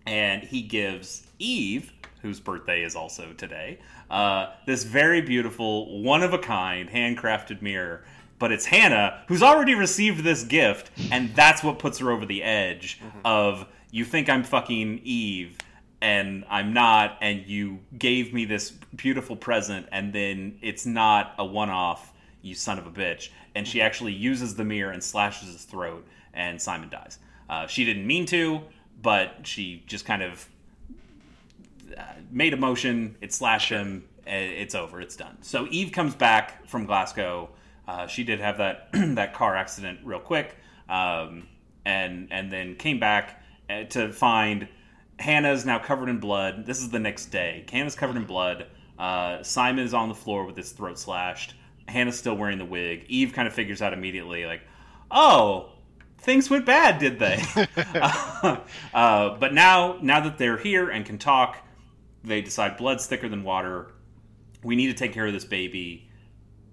[0.06, 3.78] And he gives Eve whose birthday is also today,
[4.10, 8.04] uh, this very beautiful, one of a kind, handcrafted mirror.
[8.38, 12.42] But it's Hannah who's already received this gift, and that's what puts her over the
[12.42, 13.18] edge mm-hmm.
[13.24, 15.56] of you think I'm fucking Eve,
[16.00, 21.44] and I'm not, and you gave me this beautiful present, and then it's not a
[21.44, 22.12] one off,
[22.42, 23.30] you son of a bitch.
[23.54, 27.18] And she actually uses the mirror and slashes his throat, and Simon dies.
[27.48, 28.60] Uh, she didn't mean to,
[29.00, 30.48] but she just kind of
[32.30, 35.36] made a motion, it slashed him, it's over, it's done.
[35.40, 37.50] So Eve comes back from Glasgow.
[37.86, 40.56] Uh, she did have that that car accident real quick,
[40.88, 41.48] um,
[41.84, 44.68] and and then came back uh, to find
[45.18, 46.66] Hannah's now covered in blood.
[46.66, 47.64] This is the next day.
[47.70, 48.66] Hannah's covered in blood.
[48.98, 51.54] Uh, Simon is on the floor with his throat slashed.
[51.88, 53.06] Hannah's still wearing the wig.
[53.08, 54.62] Eve kind of figures out immediately, like,
[55.10, 55.70] oh,
[56.18, 57.42] things went bad, did they?
[58.94, 61.64] uh, but now, now that they're here and can talk,
[62.24, 63.92] they decide blood's thicker than water.
[64.62, 66.10] We need to take care of this baby.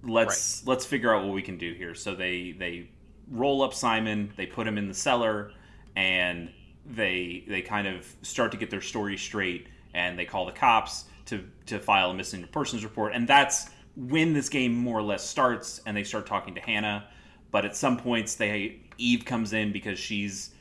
[0.03, 0.72] Let's right.
[0.72, 1.95] let's figure out what we can do here.
[1.95, 2.89] So they they
[3.30, 4.34] roll up Simon.
[4.36, 5.51] They put him in the cellar,
[5.95, 6.51] and
[6.86, 9.68] they they kind of start to get their story straight.
[9.93, 13.13] And they call the cops to to file a missing persons report.
[13.13, 15.82] And that's when this game more or less starts.
[15.86, 17.08] And they start talking to Hannah.
[17.52, 20.52] But at some points, they Eve comes in because she's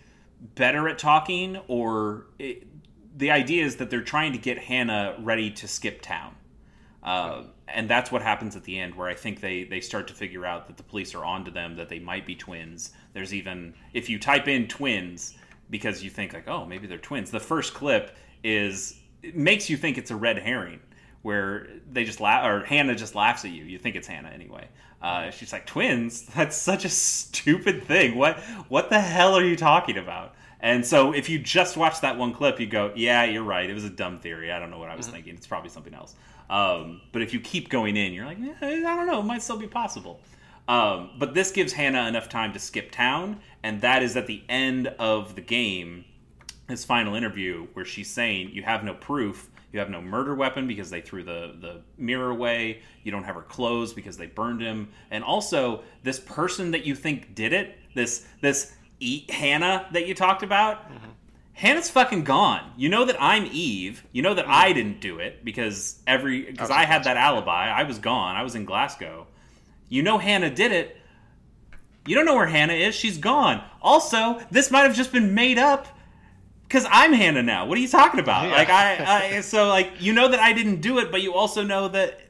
[0.54, 2.66] better at talking, or it,
[3.16, 6.34] the idea is that they're trying to get Hannah ready to skip town.
[7.02, 10.14] Uh, and that's what happens at the end, where I think they, they start to
[10.14, 12.92] figure out that the police are onto them, that they might be twins.
[13.12, 15.34] There's even, if you type in twins,
[15.70, 19.76] because you think, like, oh, maybe they're twins, the first clip is, it makes you
[19.76, 20.80] think it's a red herring,
[21.24, 23.64] where they just laugh, or Hannah just laughs at you.
[23.64, 24.68] You think it's Hannah anyway.
[25.00, 26.26] Uh, she's like, twins?
[26.36, 28.14] That's such a stupid thing.
[28.14, 30.34] What, what the hell are you talking about?
[30.60, 33.68] And so if you just watch that one clip, you go, yeah, you're right.
[33.68, 34.52] It was a dumb theory.
[34.52, 35.14] I don't know what I was mm-hmm.
[35.14, 35.34] thinking.
[35.34, 36.14] It's probably something else.
[36.50, 39.20] Um, but if you keep going in, you're like, eh, I don't know.
[39.20, 40.20] It might still be possible.
[40.68, 44.42] Um, but this gives Hannah enough time to skip town, and that is at the
[44.46, 46.04] end of the game,
[46.68, 49.48] his final interview, where she's saying, You have no proof.
[49.74, 52.82] You have no murder weapon because they threw the, the mirror away.
[53.02, 54.90] You don't have her clothes because they burned him.
[55.10, 60.14] And also, this person that you think did it, this this eat Hannah that you
[60.14, 60.84] talked about.
[60.84, 61.10] Mm-hmm.
[61.54, 62.70] Hannah's fucking gone.
[62.76, 64.06] You know that I'm Eve.
[64.12, 64.46] You know that.
[64.46, 67.68] I didn't do it because every because I had that alibi.
[67.68, 68.36] I was gone.
[68.36, 69.26] I was in Glasgow.
[69.88, 70.96] You know Hannah did it.
[72.06, 72.94] You don't know where Hannah is.
[72.94, 73.60] She's gone.
[73.82, 75.88] Also, this might have just been made up
[76.66, 77.66] because I'm Hannah now.
[77.66, 78.48] What are you talking about?
[78.48, 78.52] Yeah.
[78.56, 81.62] Like I, I, so like you know that I didn't do it, but you also
[81.62, 82.20] know that.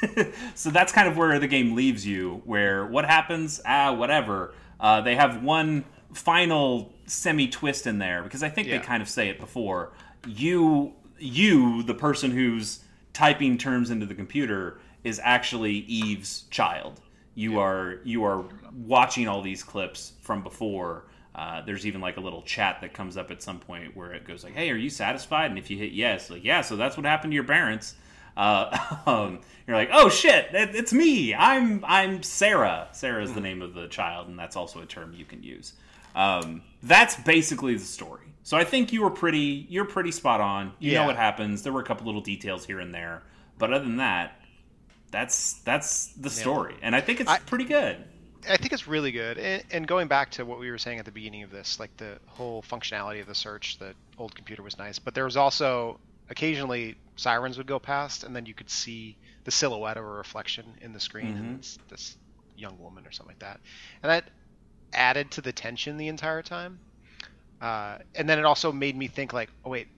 [0.54, 2.42] so that's kind of where the game leaves you.
[2.44, 3.60] Where what happens?
[3.66, 4.54] Ah, whatever.
[4.80, 8.78] Uh, they have one final semi twist in there because I think Yeah.
[8.78, 9.92] they kind of say it before.
[10.26, 12.80] You, you, the person who's
[13.12, 17.00] typing terms into the computer, is actually Eve's child.
[17.34, 21.04] You are you are watching all these clips from before.
[21.38, 24.24] Uh, there's even like a little chat that comes up at some point where it
[24.24, 26.96] goes like, "Hey, are you satisfied?" And if you hit yes, like yeah, so that's
[26.96, 27.94] what happened to your parents.
[28.36, 28.76] Uh,
[29.06, 31.36] um, you're like, "Oh shit, it, it's me.
[31.36, 32.88] I'm I'm Sarah.
[32.90, 35.74] Sarah is the name of the child, and that's also a term you can use."
[36.16, 38.26] Um, that's basically the story.
[38.42, 40.72] So I think you were pretty you're pretty spot on.
[40.80, 41.62] You know what happens.
[41.62, 43.22] There were a couple little details here and there,
[43.58, 44.40] but other than that,
[45.12, 48.04] that's that's the story, and I think it's I- pretty good.
[48.46, 49.38] I think it's really good.
[49.38, 51.96] And, and going back to what we were saying at the beginning of this, like
[51.96, 55.98] the whole functionality of the search, the old computer was nice, but there was also
[56.30, 60.64] occasionally sirens would go past, and then you could see the silhouette of a reflection
[60.82, 61.38] in the screen, Mhm.
[61.38, 62.16] and it's this
[62.56, 63.60] young woman or something like that,
[64.02, 64.30] and that
[64.92, 66.78] added to the tension the entire time.
[67.60, 69.88] Uh, and then it also made me think, like, oh wait,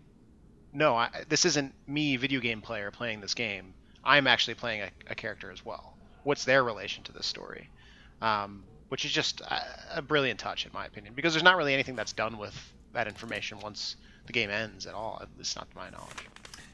[0.72, 3.74] no, I, this isn't me, video game player, playing this game.
[4.02, 5.94] I'm actually playing a, a character as well.
[6.22, 7.68] What's their relation to this story?
[8.22, 9.62] Um, which is just a,
[9.96, 13.06] a brilliant touch in my opinion because there's not really anything that's done with that
[13.06, 13.96] information once
[14.26, 16.26] the game ends at all at least not to my knowledge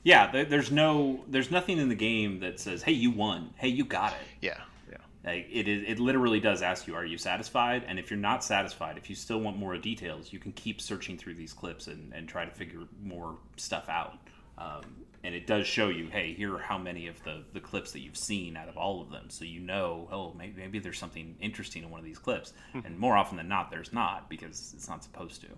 [0.02, 3.50] Yeah, there, there's no there's nothing in the game that says, "Hey, you won.
[3.56, 7.04] Hey, you got it." yeah yeah Like it is, it literally does ask you, "Are
[7.04, 10.52] you satisfied?" And if you're not satisfied, if you still want more details, you can
[10.52, 14.18] keep searching through these clips and, and try to figure more stuff out.
[14.58, 14.84] Um,
[15.26, 17.98] and it does show you, hey, here are how many of the, the clips that
[17.98, 21.34] you've seen out of all of them, so you know, oh, maybe, maybe there's something
[21.40, 22.52] interesting in one of these clips.
[22.84, 25.48] and more often than not, there's not because it's not supposed to.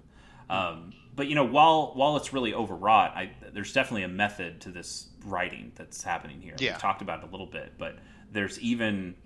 [0.50, 4.70] Um, but you know, while while it's really overwrought, I, there's definitely a method to
[4.70, 6.54] this writing that's happening here.
[6.58, 6.72] Yeah.
[6.72, 7.98] We've talked about it a little bit, but
[8.32, 9.16] there's even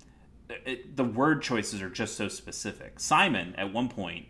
[0.50, 2.98] it, the word choices are just so specific.
[2.98, 4.26] Simon, at one point,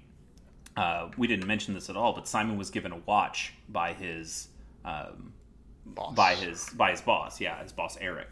[0.77, 4.49] uh, we didn't mention this at all, but Simon was given a watch by his
[4.85, 5.33] um,
[5.87, 8.31] boss by his by his boss, yeah, his boss Eric,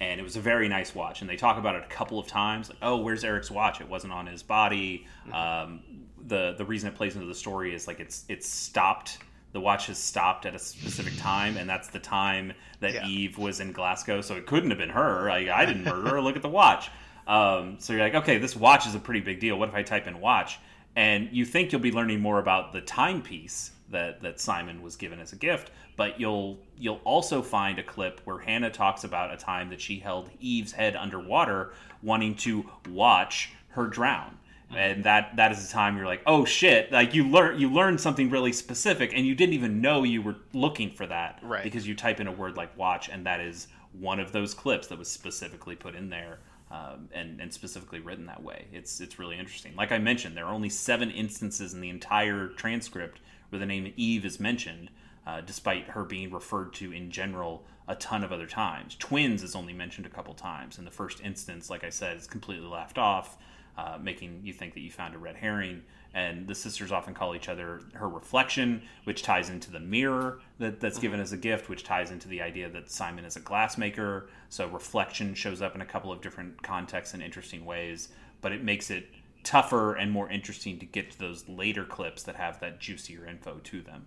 [0.00, 1.20] and it was a very nice watch.
[1.20, 3.80] And they talk about it a couple of times, like, oh, where's Eric's watch?
[3.80, 5.06] It wasn't on his body.
[5.32, 5.80] Um,
[6.26, 9.18] the the reason it plays into the story is like it's it's stopped.
[9.52, 13.06] The watch has stopped at a specific time, and that's the time that Yeah.
[13.06, 14.22] Eve was in Glasgow.
[14.22, 15.28] So it couldn't have been her.
[15.28, 16.20] Like, I didn't murder her.
[16.22, 16.90] Look at the watch.
[17.26, 19.58] Um, so you're like, okay, this watch is a pretty big deal.
[19.58, 20.58] What if I type in watch?
[20.96, 25.20] And you think you'll be learning more about the timepiece that that Simon was given
[25.20, 29.36] as a gift, but you'll you'll also find a clip where Hannah talks about a
[29.36, 31.72] time that she held Eve's head underwater,
[32.02, 34.38] wanting to watch her drown.
[34.74, 36.90] And that that is a time you're like, oh shit!
[36.90, 40.36] Like you learn you learned something really specific, and you didn't even know you were
[40.54, 41.62] looking for that, Right.
[41.62, 44.86] Because you type in a word like watch, and that is one of those clips
[44.86, 46.38] that was specifically put in there
[46.70, 48.64] um, and, and specifically written that way.
[48.72, 49.76] It's it's really interesting.
[49.76, 53.20] Like I mentioned, there are only seven instances in the entire transcript
[53.50, 54.88] where the name Eve is mentioned,
[55.26, 58.96] uh, despite her being referred to in general a ton of other times.
[58.96, 60.78] Twins is only mentioned a couple times.
[60.78, 63.38] In the first instance, like I said, it's completely left off,
[63.76, 65.82] uh, making you think that you found a red herring.
[66.14, 70.78] And the sisters often call each other her reflection, which ties into the mirror that,
[70.78, 74.26] that's given as a gift, which ties into the idea that Simon is a glassmaker.
[74.50, 78.10] So reflection shows up in a couple of different contexts in interesting ways,
[78.42, 79.08] but it makes it
[79.42, 83.58] tougher and more interesting to get to those later clips that have that juicier info
[83.64, 84.04] to them.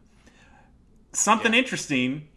[1.15, 2.27] Something interesting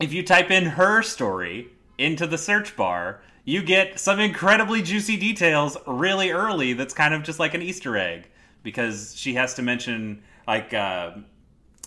[0.00, 1.68] if you type in her story
[1.98, 7.22] into the search bar, you get some incredibly juicy details really early that's kind of
[7.22, 8.28] just like an Easter egg
[8.62, 11.16] because she has to mention, like, uh, uh,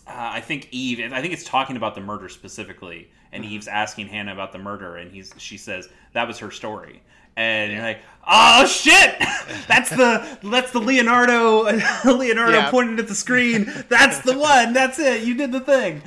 [0.08, 4.34] I think Eve, I think it's talking about the murder specifically, and Eve's asking Hannah
[4.34, 7.02] about the murder, and he's she says that was her story.
[7.38, 9.16] And you're like, oh shit!
[9.68, 11.64] That's the that's the Leonardo
[12.06, 12.72] Leonardo Yeah.
[12.72, 13.66] pointing at the screen.
[13.90, 14.72] That's the one.
[14.74, 15.24] That's it.
[15.24, 16.02] You did the thing.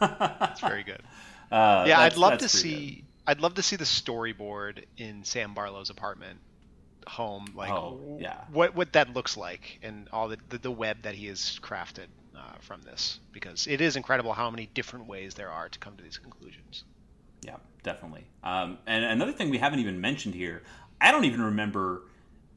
[0.00, 1.02] That's very good.
[1.52, 3.04] Uh, yeah, I'd love to pretty see.
[3.28, 6.40] I'd love to see the storyboard in Sam Barlow's apartment
[7.06, 8.40] home, like Oh, yeah.
[8.50, 12.06] what what that looks like, and all the the, the web that he has crafted
[12.36, 15.96] uh, from this, because it is incredible how many different ways there are to come
[15.96, 16.82] to these conclusions.
[17.42, 18.24] Yeah, definitely.
[18.42, 20.62] Um, and another thing we haven't even mentioned here,
[21.00, 22.02] I don't even remember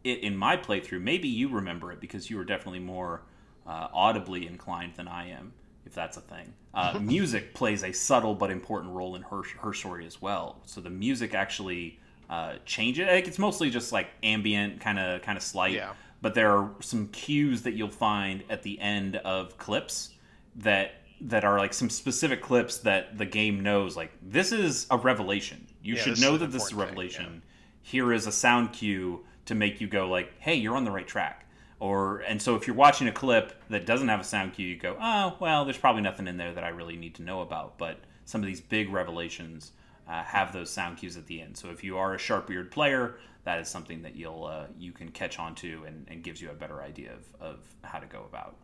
[0.04, 1.02] it in my playthrough.
[1.02, 3.22] Maybe you remember it because you were definitely more
[3.68, 5.54] uh, audibly inclined than I am,
[5.88, 6.54] if that's a thing.
[6.74, 10.62] Uh, music plays a subtle but important role in her her story as well.
[10.66, 13.08] So the music actually uh, changes.
[13.08, 15.74] Like, it's mostly just like ambient, kind of kind of slight.
[15.74, 15.94] Yeah.
[16.22, 20.12] But there are some cues that you'll find at the end of clips.
[20.58, 24.98] that that are like some specific clips that the game knows like this is a
[24.98, 25.66] revelation.
[25.82, 27.42] You Yeah, should know that this is a important thing, revelation.
[27.82, 31.08] Here is a sound cue to make you go like, "Hey, you're on the right
[31.08, 31.47] track."
[31.80, 34.78] Or and so if you're watching a clip that doesn't have a sound cue, you
[34.78, 37.78] go, "Oh, well, there's probably nothing in there that I really need to know about."
[37.78, 39.72] But some of these big revelations
[40.08, 41.56] uh, have those sound cues at the end.
[41.58, 45.10] So if you are a sharp-eared player, that is something that you'll uh, you can
[45.10, 48.24] catch on to and, and gives you a better idea of, of how to go
[48.30, 48.56] about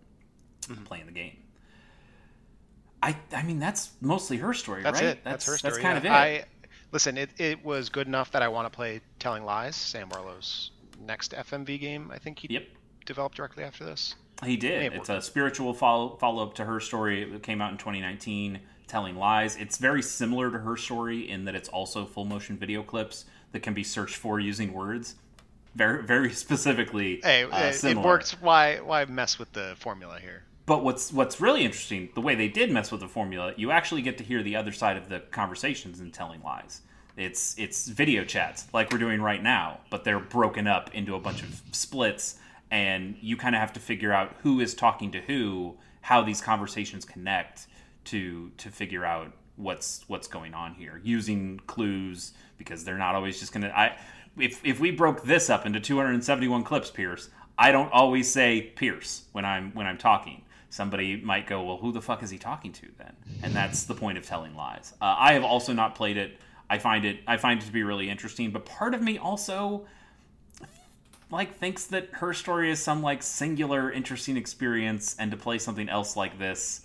[0.69, 0.83] Mm-hmm.
[0.85, 1.35] playing the game.
[3.01, 5.09] I I mean that's mostly her story, That's right?
[5.09, 5.23] it.
[5.23, 5.71] That's, her story.
[5.73, 6.23] That's kind yeah.
[6.23, 6.41] of it.
[6.41, 6.45] I
[6.93, 7.17] listen.
[7.17, 10.71] It, it was good enough that I want to play Telling Lies, Sam Barlow's
[11.05, 12.11] next FMV game.
[12.13, 12.67] I think he Yep.
[13.05, 14.15] Developed directly after this.
[14.43, 14.93] He did.
[14.93, 17.23] It's a spiritual follow follow up to her story.
[17.23, 19.55] It came out in 2019, Telling Lies.
[19.55, 23.61] It's very similar to her story in that it's also full motion video clips that
[23.61, 25.15] can be searched for using words.
[25.75, 28.39] Very very specifically Hey, uh, it, it works.
[28.41, 30.43] Why why mess with the formula here?
[30.65, 34.01] But what's what's really interesting, the way they did mess with the formula, you actually
[34.01, 36.81] get to hear the other side of the conversations in telling lies.
[37.17, 41.19] It's it's video chats like we're doing right now, but they're broken up into a
[41.19, 42.39] bunch of splits,
[42.73, 46.41] and you kind of have to figure out who is talking to who, how these
[46.41, 47.67] conversations connect
[48.05, 53.39] to to figure out what's what's going on here using clues because they're not always
[53.39, 53.69] just gonna.
[53.69, 53.95] I
[54.37, 59.25] if if we broke this up into 271 clips, Pierce, I don't always say Pierce
[59.33, 60.41] when I'm when I'm talking.
[60.71, 63.15] Somebody might go, well, who the fuck is he talking to then?
[63.43, 64.93] And that's the point of telling lies.
[64.99, 66.39] Uh, I have also not played it.
[66.67, 69.85] I find it I find it to be really interesting, but part of me also
[71.33, 75.89] like thinks that her story is some like singular interesting experience, and to play something
[75.89, 76.81] else like this.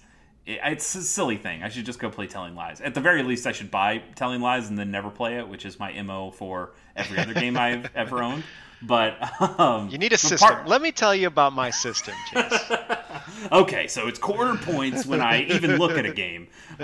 [0.47, 1.63] it- It's a silly thing.
[1.63, 2.81] I should just go play Telling Lies.
[2.81, 5.65] At the very least, I should buy Telling Lies and then never play it, which
[5.67, 8.43] is my mo for every other game I've ever owned.
[8.81, 9.19] But
[9.61, 10.49] um, You need a but system.
[10.49, 12.61] part- Let me tell you about my system, Chase.
[13.53, 16.47] okay, so it's quarter points when I even look at a game.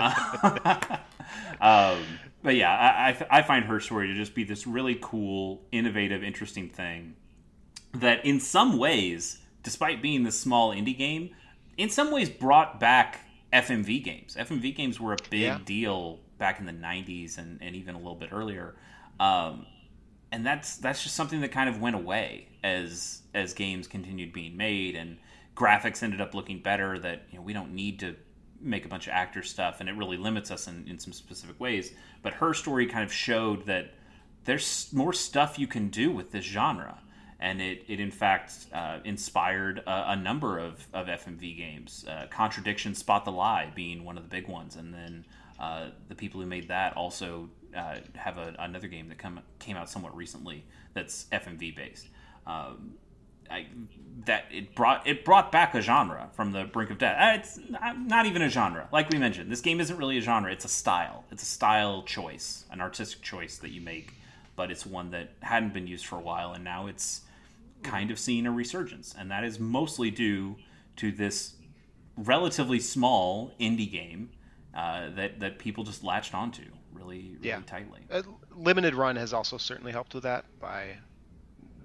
[1.61, 1.97] um,
[2.43, 6.23] but yeah, I, I, I find her story to just be this really cool, innovative,
[6.23, 7.15] interesting thing
[8.01, 11.31] that, in some ways, despite being this small indie game,
[11.77, 13.19] in some ways brought back
[13.51, 14.35] FMV games.
[14.39, 15.59] FMV games were a big Yeah.
[15.65, 18.75] deal back in the '90s and, and even a little bit earlier.
[19.19, 19.65] Um,
[20.31, 24.57] and that's that's just something that kind of went away as as games continued being
[24.57, 25.17] made and
[25.55, 28.15] graphics ended up looking better that you know we don't need to
[28.59, 31.57] make a bunch of actor stuff and it really limits us in, in some specific
[31.59, 31.93] ways
[32.23, 33.93] but her story kind of showed that
[34.43, 36.97] there's more stuff you can do with this genre
[37.39, 42.05] and it, it in fact uh, inspired a, a number of, of FMV games.
[42.07, 45.25] Uh, Contradiction, Spot the Lie being one of the big ones, and then
[45.59, 49.75] uh, the people who made that also uh, have a, another game that come, came
[49.77, 50.63] out somewhat recently
[50.93, 52.07] that's FMV based.
[52.47, 52.93] Um,
[53.49, 53.67] I,
[54.25, 57.17] that it brought it brought back a genre from the brink of death.
[57.19, 59.51] Uh, It's not, not even a genre, like we mentioned.
[59.51, 61.25] This game isn't really a genre; it's a style.
[61.31, 64.13] It's a style choice, an artistic choice that you make,
[64.55, 67.21] but it's one that hadn't been used for a while, and now it's
[67.83, 70.55] kind of seeing a resurgence, and that is mostly due
[70.97, 71.55] to this
[72.17, 74.29] relatively small indie game
[74.73, 77.61] uh, that that people just latched onto really really Yeah.
[77.65, 78.01] tightly.
[78.09, 78.21] Uh,
[78.55, 80.97] Limited Run has also certainly helped with that by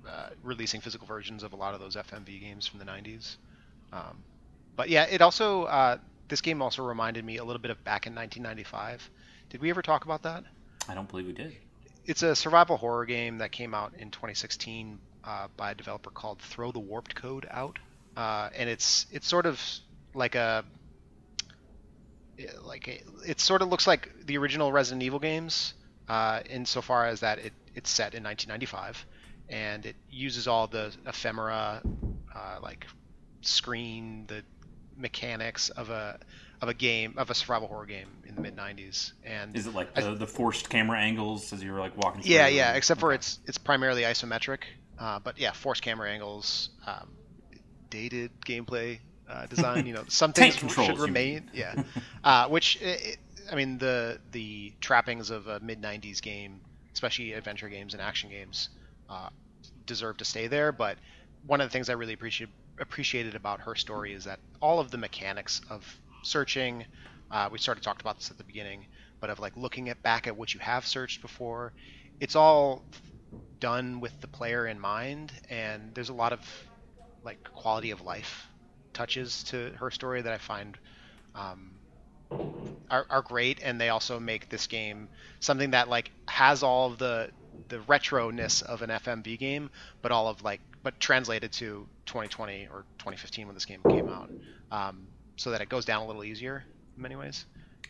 [0.09, 3.37] uh, releasing physical versions of a lot of those FMV games from the 90s.
[3.93, 4.23] Um,
[4.77, 5.99] but yeah, it also uh,
[6.29, 9.11] this game also reminded me a little bit of back in 1995.
[9.51, 10.45] Did we ever talk about that?
[10.89, 11.57] I don't believe we did.
[12.11, 16.43] It's a survival horror game that came out in 2016 uh, by a developer called
[16.43, 17.79] Throw the Warped Code Out,
[18.17, 19.63] uh, and it's it's sort of
[20.13, 20.65] like a
[22.65, 25.75] like a, it sort of looks like the original Resident Evil games,
[26.09, 29.07] uh, insofar as that it, it's set in 1995,
[29.49, 31.81] and it uses all the ephemera,
[32.35, 32.89] uh, like
[33.41, 34.43] screen, the
[34.97, 36.19] mechanics of a
[36.61, 39.75] of a game of a survival horror game in the mid 90s, and Is it
[39.75, 42.23] like the, the forced camera angles as you were like walking?
[42.23, 42.75] Through yeah, yeah.
[42.75, 44.61] Except for it's it's primarily isometric,
[44.99, 47.17] uh, but yeah, forced camera angles, um,
[47.89, 49.87] dated gameplay uh, design.
[49.87, 51.51] You know, some things should remain.
[51.53, 51.83] Yeah,
[52.25, 53.17] uh, which i i
[53.53, 56.61] I mean the the trappings of a mid '90s game,
[56.93, 58.69] especially adventure games and action games,
[59.09, 59.31] uh,
[59.87, 60.73] deserve to stay there.
[60.73, 60.99] But
[61.47, 64.91] one of the things I really appreciate appreciated about her story is that all of
[64.91, 66.87] the mechanics of searching,
[67.31, 68.87] uh, we sort of talked about this at the beginning,
[69.21, 71.73] but of like looking at back at what you have searched before,
[72.21, 72.87] it's all
[73.61, 76.45] done with the player in mind, and there's a lot of
[77.25, 78.49] like quality of life
[78.95, 80.79] touches to her story that I find
[81.35, 81.81] um,
[82.91, 85.09] are, are great, and they also make this game
[85.41, 87.31] something that like has all of the
[87.69, 89.71] the retro-ness of an FMV game,
[90.03, 94.31] but all of like but translated to 2020 or 2015 when this game came out.
[94.71, 95.11] Um,
[95.41, 96.65] so that it goes down a little easier
[96.97, 97.47] in many ways.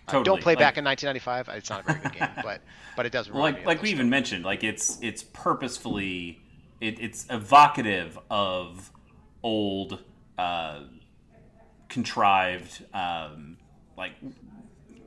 [0.07, 1.48] Uh, don't play Like- back in 1995.
[1.57, 2.62] It's not a very good game, but
[2.96, 3.28] but it does.
[3.28, 3.94] Well, like like we stuff.
[3.96, 6.40] even mentioned, like it's it's purposefully
[6.80, 8.92] it, it's evocative of
[9.42, 9.98] old
[10.38, 10.80] uh,
[11.88, 13.57] contrived um,
[13.96, 14.12] like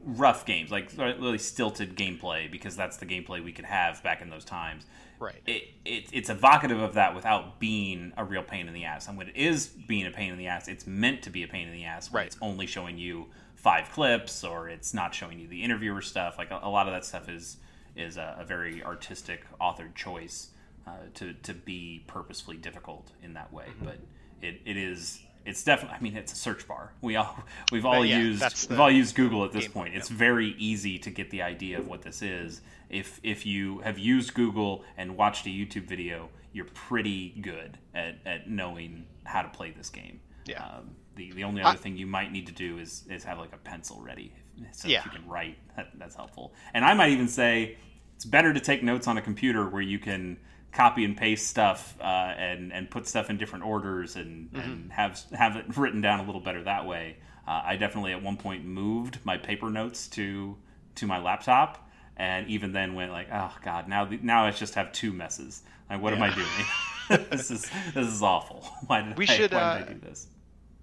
[0.06, 4.30] rough games, like really stilted gameplay because that's the gameplay we could have back in
[4.30, 4.86] those times.
[5.20, 5.42] Right.
[5.46, 9.08] It, it it's evocative of that without being a real pain in the ass.
[9.08, 11.48] And when it is being a pain in the ass, it's meant to be a
[11.48, 12.12] pain in the ass.
[12.12, 12.28] Right.
[12.28, 16.38] It's only showing you five clips, or it's not showing you the interviewer stuff.
[16.38, 17.58] Like a, a lot of that stuff is
[17.96, 20.50] is a, a very artistic authored choice
[20.86, 23.66] uh, to to be purposefully difficult in that way.
[23.70, 23.86] Mm-hmm.
[23.86, 24.00] But
[24.42, 25.98] it, it is it's definitely.
[25.98, 26.94] I mean, it's a search bar.
[27.02, 27.38] We all
[27.72, 29.90] we've all yeah, used we've all used Google at this point.
[29.90, 32.62] plan, It's very easy to get the idea of what this is.
[32.90, 38.20] If if you have used Google and watched a YouTube video, you're pretty good at,
[38.26, 40.20] at knowing how to play this game.
[40.46, 40.64] Yeah.
[40.64, 43.38] Um, the the only I- other thing you might need to do is is have
[43.38, 44.34] like a pencil ready,
[44.72, 45.02] so Yeah.
[45.02, 45.58] that you can write.
[45.76, 46.54] That, that's helpful.
[46.74, 47.78] And I might even say
[48.16, 50.38] it's better to take notes on a computer where you can
[50.76, 54.60] copy and paste stuff uh, and and put stuff in different orders and, Mm-hmm.
[54.72, 57.18] and have have it written down a little better that way.
[57.48, 60.58] Uh, I definitely at one point moved my paper notes to
[60.96, 64.76] to my laptop, and even then went like, oh god, now the, now I just
[64.76, 65.64] have two messes.
[65.90, 67.28] Like, what am I doing?
[67.30, 68.66] this is this is awful.
[68.88, 70.28] Why did We I, should, why uh, I do this?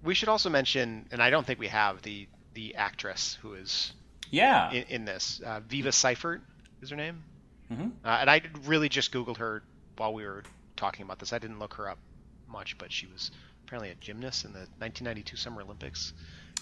[0.03, 3.93] We should also mention, and I don't think we have the the actress who is
[4.29, 5.41] Yeah, in, in this.
[5.45, 6.41] Uh, Viva Seifert
[6.81, 7.23] is her name,
[7.71, 7.91] Mhm.
[8.05, 9.63] uh, and I really just googled her
[10.01, 10.41] while we were
[10.75, 11.31] talking about this.
[11.31, 11.99] I didn't look her up
[12.47, 13.29] much, but she was
[13.63, 16.13] apparently a gymnast in the 1992 Summer Olympics,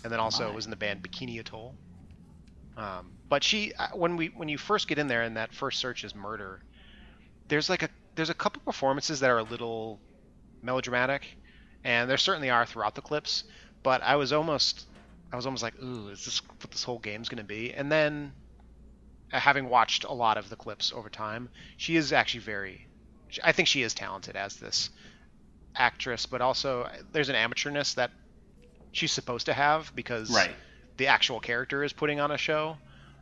[0.03, 0.55] and then also My.
[0.55, 1.73] was in the band Bikini Atoll.
[2.75, 5.79] Um, but she, uh, when we when you first get in there and that first
[5.79, 6.59] search is murder,
[7.47, 10.01] there's like a there's a couple performances that are a little
[10.61, 11.25] melodramatic,
[11.85, 13.45] and there certainly are throughout the clips.
[13.83, 14.85] But I was almost
[15.31, 17.73] I was almost like, ooh, is this what this whole game's gonna be?
[17.73, 18.33] And then,
[19.31, 22.88] uh, having watched a lot of the clips over time, she is actually very.
[23.43, 24.89] I think she is talented as this
[25.75, 28.11] actress, but also uh, there's an amateurness that
[28.91, 30.51] she's supposed to have because right.
[30.97, 32.77] the actual character is putting on a show.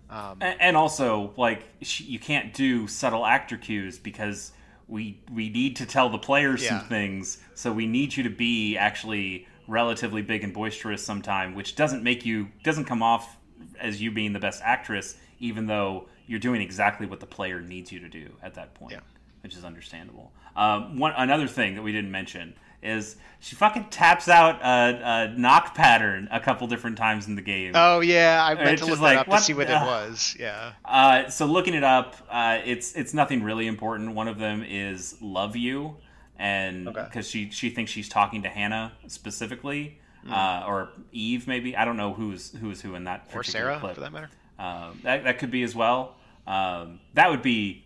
[0.10, 4.53] Um, And also, like, sh- you can't do subtle actor cues because
[4.88, 6.80] we we need to tell the players Yeah.
[6.80, 7.39] some things.
[7.55, 12.26] So we need you to be actually relatively big and boisterous sometime, which doesn't make
[12.26, 13.36] you doesn't come off
[13.82, 17.91] as you being the best actress, even though you're doing exactly what the player needs
[17.91, 18.99] you to do at that point, Yeah.
[19.47, 20.33] Which is understandable.
[20.57, 25.37] Um, one another thing that we didn't mention is she fucking taps out a, a
[25.39, 27.71] knock pattern a couple different times in the game.
[27.75, 30.35] oh yeah, I meant It's to look like, up to see what it was.
[30.37, 30.73] Yeah.
[30.83, 34.15] Uh, so looking it up, uh, it's it's nothing really important.
[34.15, 35.95] One of them is "Love You,"
[36.37, 37.03] and Okay.
[37.05, 41.73] because she she thinks she's talking to Hannah specifically, uh, or Eve maybe.
[41.77, 43.95] I don't know who's who's who in that Or Sarah, clip.
[43.95, 44.29] for that matter.
[44.59, 46.15] Um, that that could be as well.
[46.45, 47.83] Um, that would be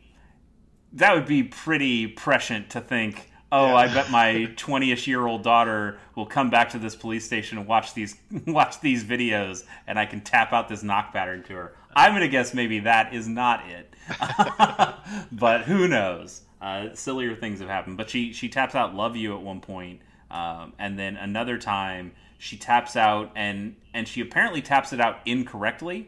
[0.93, 3.29] that would be pretty prescient to think.
[3.51, 3.75] Oh, Yeah.
[3.75, 7.67] I bet my twenty-ish year old daughter will come back to this police station and
[7.67, 8.15] watch these
[8.47, 11.75] watch these videos, and I can tap out this knock pattern to her.
[11.95, 13.93] I'm gonna guess maybe that is not it,
[15.31, 16.41] but who knows?
[16.61, 17.97] Uh, sillier things have happened.
[17.97, 22.13] But she she taps out "Love You" at one point, um, and then another time
[22.37, 26.07] she taps out and and she apparently taps it out incorrectly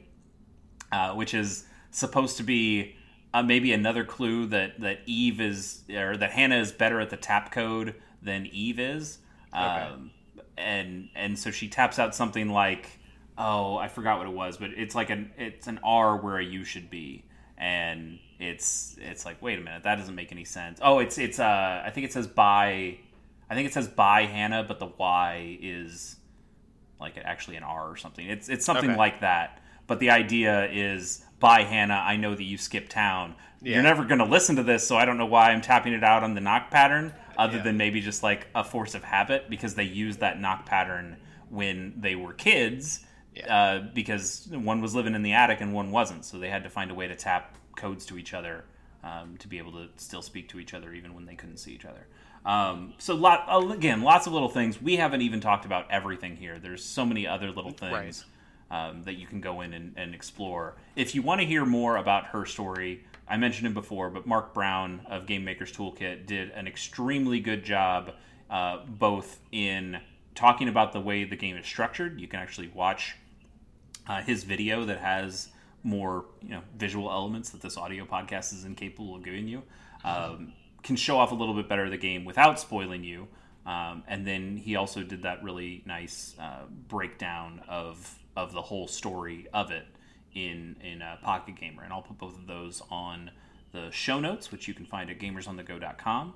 [0.91, 2.95] uh, which is supposed to be
[3.33, 7.17] uh, maybe another clue that that Eve is or that Hannah is better at the
[7.17, 9.17] tap code than Eve is.
[9.51, 10.11] Um,
[10.57, 12.89] and and so she taps out something like,
[13.37, 16.43] oh, I forgot what it was, but it's like an it's an R where a
[16.43, 17.23] U should be,
[17.57, 20.79] and it's it's like wait a minute, that doesn't make any sense.
[20.81, 22.97] Oh, it's it's uh I think it says by,
[23.49, 26.15] I think it says by Hannah, but the Y is
[26.99, 28.25] like actually an R or something.
[28.27, 28.97] It's it's something Okay.
[28.97, 29.59] like that.
[29.85, 33.35] But the idea is, by Hannah, I know that you skipped town.
[33.61, 33.73] Yeah.
[33.73, 36.01] You're never going to listen to this, so I don't know why I'm tapping it
[36.01, 37.63] out on the knock pattern, other Yeah.
[37.63, 41.17] than maybe just like a force of habit because they used that knock pattern
[41.49, 43.05] when they were kids.
[43.35, 43.53] Yeah.
[43.53, 46.69] Uh, because one was living in the attic and one wasn't, so they had to
[46.69, 48.63] find a way to tap codes to each other
[49.03, 51.73] um, to be able to still speak to each other even when they couldn't see
[51.73, 52.07] each other.
[52.45, 54.81] Um, so lot again, lots of little things.
[54.81, 56.57] We haven't even talked about everything here.
[56.57, 58.23] There's so many other little things
[58.73, 60.75] um, that you can go in and, and explore.
[60.95, 64.51] If you want to hear more about her story, I mentioned him before, but Mark
[64.55, 68.13] Brown of Game Maker's Toolkit did an extremely good job,
[68.49, 69.99] uh, both in
[70.33, 72.19] talking about the way the game is structured.
[72.19, 73.15] You can actually watch
[74.07, 75.49] uh, his video that has
[75.83, 79.61] more you know visual elements that this audio podcast is incapable of giving you.
[80.03, 83.27] Um, can show off a little bit better the game without spoiling you.
[83.65, 88.87] Um, and then he also did that really nice uh, breakdown of of the whole
[88.87, 89.85] story of it
[90.33, 93.31] in in uh, Pocket Gamer, and I'll put both of those on
[93.71, 96.33] the show notes, which you can find at gamersonthego.com.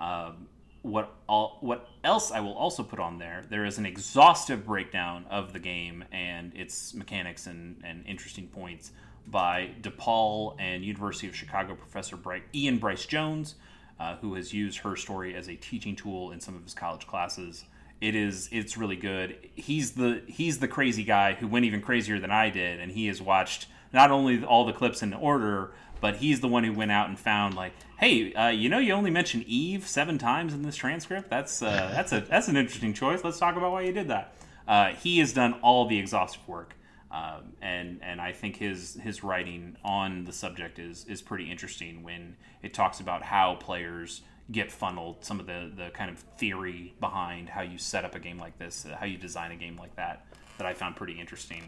[0.00, 0.48] Um,
[0.82, 3.44] what all what else I will also put on there?
[3.48, 8.92] There is an exhaustive breakdown of the game and its mechanics and, and interesting points
[9.26, 12.18] by DePaul and University of Chicago professor
[12.54, 13.56] Ian Bryce Jones,
[14.00, 17.06] uh, who has used her story as a teaching tool in some of his college
[17.06, 17.64] classes.
[18.00, 19.36] It is it's really good.
[19.54, 23.08] He's the he's the crazy guy who went even crazier than I did, and he
[23.08, 26.92] has watched not only all the clips in order, but he's the one who went
[26.92, 30.62] out and found like, hey, uh, you know, you only mentioned Eve seven times in
[30.62, 31.28] this transcript.
[31.28, 33.24] That's uh, that's a that's an interesting choice.
[33.24, 34.34] Let's talk about why you did that.
[34.66, 36.74] Uh, he has done all the exhaustive work,
[37.10, 42.02] um, and and I think his his writing on the subject is is pretty interesting
[42.02, 46.94] when it talks about how players get funneled, some of the the kind of theory
[47.00, 49.76] behind how you set up a game like this, uh, how you design a game
[49.76, 50.26] like that,
[50.58, 51.62] that I found pretty interesting.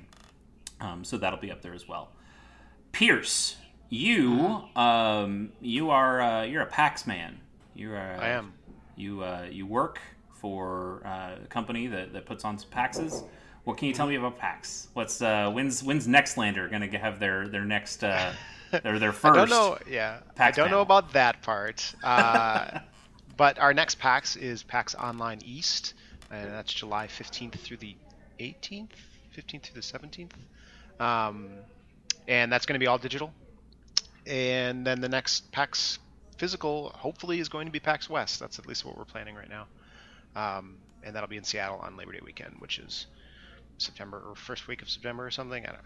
[0.81, 2.13] Um, so that'll be up there as well.
[2.93, 3.57] Pierce,
[3.89, 7.41] you um, you are uh, you're a PAX man.
[7.75, 8.17] You are.
[8.19, 8.55] I am.
[8.97, 10.01] You uh, you work
[10.33, 13.25] for uh, a company that, that puts on PAXs.
[13.65, 14.89] What can you tell me about PAX?
[14.95, 18.03] What's uh, when's when's Nextlander going to have their their next
[18.85, 19.25] uh, their first?
[19.25, 19.79] I don't know.
[19.89, 21.95] Yeah, PAX I don't know about that part.
[22.05, 22.81] Uh,
[23.37, 25.95] but our next PAX is PAX Online East,
[26.31, 27.97] and that's July 15th through the
[28.39, 28.91] 18th,
[29.35, 30.33] 15th through the 17th,
[31.03, 31.49] um,
[32.29, 33.33] and that's going to be all digital.
[34.27, 35.99] And then the next PAX
[36.37, 38.41] physical, hopefully, is going to be PAX West.
[38.41, 39.67] That's at least what we're planning right now,
[40.37, 43.07] um, and that'll be in Seattle on Labor Day weekend, which is
[43.79, 45.65] September or first week of September or something.
[45.65, 45.79] I don't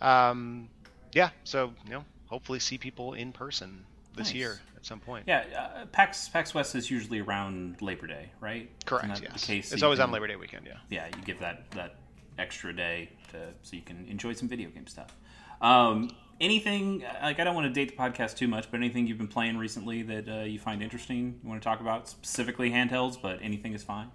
[0.00, 0.06] know.
[0.08, 0.68] Um,
[1.12, 3.84] yeah, so you know, hopefully see people in person
[4.16, 4.34] this Nice.
[4.34, 5.24] year at some point.
[5.26, 8.70] Yeah, uh, PAX PAX West is usually around Labor Day, right?
[8.84, 9.20] Correct.
[9.22, 9.32] Yes.
[9.40, 10.66] The case it's always on Labor Day weekend.
[10.66, 10.74] Yeah.
[10.90, 11.96] yeah, you give that that
[12.38, 15.14] extra day to so you can enjoy some video game stuff.
[15.60, 16.10] Um,
[16.40, 19.28] anything like I don't want to date the podcast too much, but anything you've been
[19.28, 23.38] playing recently that uh, you find interesting, you want to talk about specifically handhelds, but
[23.42, 24.10] anything is fine.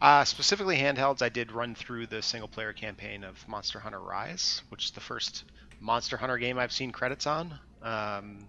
[0.00, 4.62] Uh, specifically handhelds, I did run through the single player campaign of Monster Hunter Rise,
[4.68, 5.44] which is the first
[5.84, 7.52] Monster Hunter game I've seen credits on.
[7.82, 8.46] Um,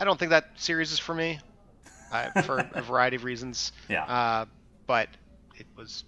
[0.00, 1.38] I don't think that series is for me,
[2.12, 3.70] uh, for a variety of reasons.
[3.88, 4.04] Yeah.
[4.04, 4.46] Uh,
[4.86, 5.08] but
[5.56, 6.02] it was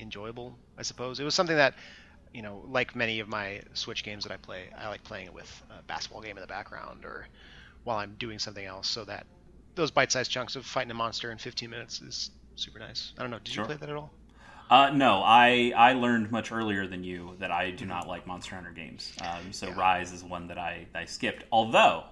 [0.00, 1.20] enjoyable, I suppose.
[1.20, 1.74] It was something that,
[2.32, 5.34] you know, like many of my Switch games that I play, I like playing it
[5.34, 7.26] with a basketball game in the background or
[7.84, 9.26] while I'm doing something else, so that
[9.74, 13.12] those bite-sized chunks of fighting a monster in 15 minutes is super nice.
[13.18, 13.38] I don't know.
[13.40, 13.64] Did Sure.
[13.64, 14.10] you play that at all?
[14.72, 18.54] Uh, no, I I learned much earlier than you that I do not like Monster
[18.54, 19.12] Hunter games.
[19.20, 19.78] Um, so Yeah.
[19.78, 21.44] Rise is one that I, I skipped.
[21.52, 22.04] Although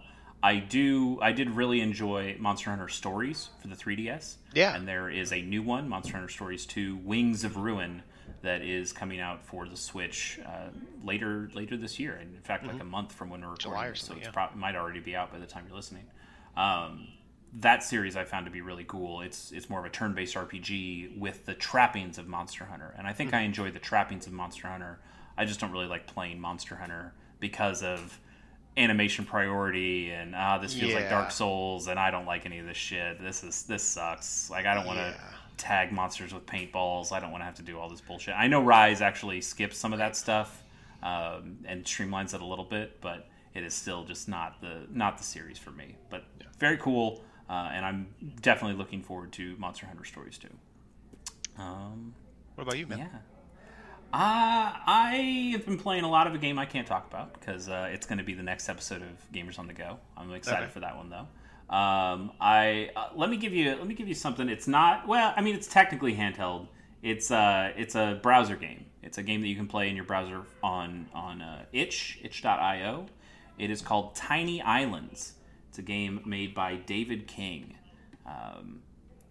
[0.43, 4.37] I do I did really enjoy Monster Hunter Stories for the 3DS.
[4.53, 4.75] Yeah.
[4.75, 8.03] And there is a new one, Monster Hunter Stories 2: Wings of Ruin,
[8.43, 10.69] that is coming out for the Switch uh,
[11.03, 12.19] later later this year.
[12.21, 13.81] In fact, like a month from when we're recording, Mm-hmm.
[13.81, 14.31] July or so yeah.
[14.33, 16.05] prob- might already be out by the time you're listening.
[16.59, 17.09] Um,
[17.53, 19.21] that series I found to be really cool.
[19.23, 23.13] It's it's more of a turn-based RPG with the trappings of Monster Hunter, and I
[23.13, 23.37] think Hmm.
[23.37, 24.99] I enjoy the trappings of Monster Hunter.
[25.37, 28.19] I just don't really like playing Monster Hunter because of
[28.77, 32.67] animation priority and ah, this feels like Dark Souls, and I don't like any of
[32.67, 33.21] this shit.
[33.21, 34.49] This is this sucks.
[34.51, 35.21] Like I don't want to Yeah.
[35.57, 37.11] tag monsters with paintballs.
[37.13, 38.35] I don't want to have to do all this bullshit.
[38.37, 40.63] I know Rise actually skips some of that stuff
[41.03, 45.19] um, and streamlines it a little bit, but it is still just not the not
[45.19, 45.97] the series for me.
[46.11, 46.25] But
[46.59, 48.07] very cool, uh, and I'm
[48.41, 50.49] definitely looking forward to Monster Hunter Stories too.
[51.59, 52.15] Um,
[52.55, 52.99] What about you, man?
[53.01, 53.07] yeah.
[54.13, 57.69] Uh, I have been playing a lot of a game I can't talk about because
[57.69, 59.99] uh, it's going to be the next episode of Gamers on the Go.
[60.17, 60.73] I'm excited Okay.
[60.73, 61.29] for that one though.
[61.75, 64.49] Um, I uh, let me give you let me give you something.
[64.49, 65.33] It's not well.
[65.37, 66.67] I mean, it's technically handheld.
[67.03, 68.87] It's uh, it's a browser game.
[69.05, 73.07] It's a game that you can play in your browser on on uh, itch itch.io.
[73.59, 75.35] It is called Tiny Islands.
[75.71, 77.77] It's a game made by David King.
[78.27, 78.81] Um,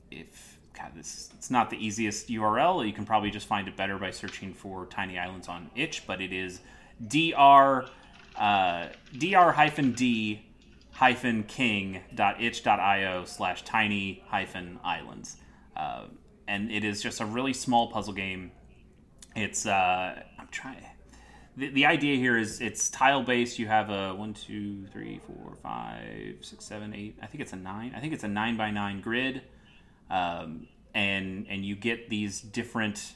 [0.09, 2.87] if God, this it's not the easiest URL.
[2.87, 6.21] You can probably just find it better by searching for Tiny Islands on itch, but
[6.21, 6.61] it is
[7.05, 7.89] dr
[8.37, 8.87] uh,
[9.17, 10.41] dr hyphen d
[10.91, 15.35] hyphen king dot itch dot io slash tiny hyphen islands,
[15.75, 16.05] uh,
[16.47, 18.53] and it is just a really small puzzle game.
[19.35, 20.85] It's uh, I'm trying.
[21.59, 23.59] The, the idea here is it's tile based.
[23.59, 27.17] You have a one, two, three, four, five, six, seven, eight.
[27.21, 27.93] I think it's a nine.
[27.95, 29.41] I think it's a nine by nine grid
[30.09, 33.13] um, and and you get these different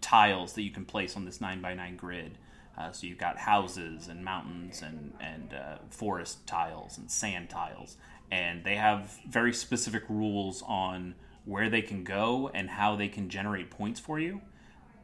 [0.00, 2.38] tiles that you can place on this nine by nine grid.
[2.78, 7.96] Uh, so you've got houses and mountains and and uh, forest tiles and sand tiles,
[8.30, 11.14] and they have very specific rules on
[11.44, 14.40] where they can go and how they can generate points for you.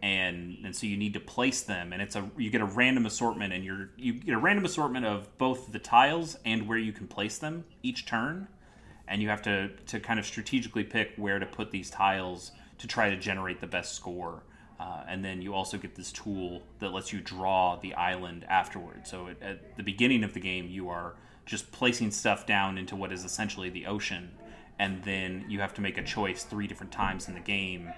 [0.03, 3.07] And, and so you need to place them and it's a you get a random
[3.07, 6.93] assortment and you're you get a random assortment of both the tiles and where you
[6.93, 8.49] can place them each turn
[9.07, 12.89] and you have to to kind of strategically pick where to put these tiles to
[12.89, 14.43] try to generate the best score
[14.83, 19.07] uh, and then you also get this tool that lets you draw the island afterward.
[19.07, 21.15] So at, at the beginning of the game, you are
[21.47, 24.33] just placing stuff down into what is essentially the ocean,
[24.81, 27.93] and then you have to make a choice three different times in the game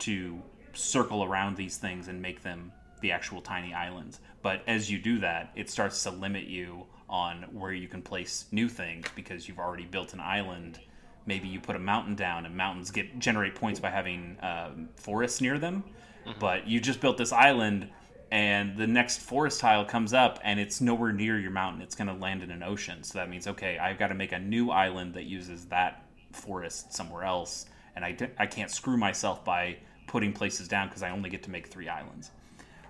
[0.00, 0.42] to
[0.76, 4.20] circle around these things and make them the actual tiny islands.
[4.42, 8.46] But as you do that, it starts to limit you on where you can place
[8.52, 10.80] new things because you've already built an island.
[11.26, 15.40] Maybe you put a mountain down, and mountains get generate points by having um, forests
[15.40, 15.84] near them
[16.26, 16.38] mm-hmm.
[16.38, 17.88] but you just built this island
[18.30, 22.08] and the next forest tile comes up and it's nowhere near your mountain it's going
[22.08, 24.70] to land in an ocean so that means okay i've got to make a new
[24.70, 30.32] island that uses that forest somewhere else and I, I can't screw myself by putting
[30.32, 32.30] places down because i only get to make three islands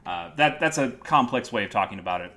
[0.07, 2.33] uh, that that's a complex way of talking about it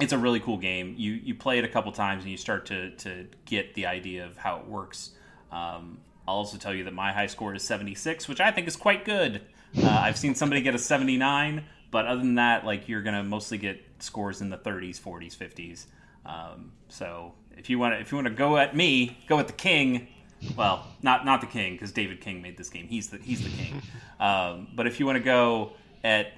[0.00, 2.66] it's a really cool game you you play it a couple times and you start
[2.66, 5.10] to to get the idea of how it works
[5.52, 8.76] um, i'll also tell you that my high score is 76 which i think is
[8.76, 9.40] quite good
[9.78, 13.58] uh, I've seen somebody get a 79, but other than that, like you're gonna mostly
[13.58, 15.86] get scores in the 30s, 40s, 50s.
[16.26, 19.52] Um, so if you want if you want to go at me, go at the
[19.52, 20.08] king.
[20.56, 22.86] Well, not not the king because David King made this game.
[22.86, 23.82] He's the he's the king.
[24.20, 25.72] Um, but if you want to go
[26.04, 26.34] at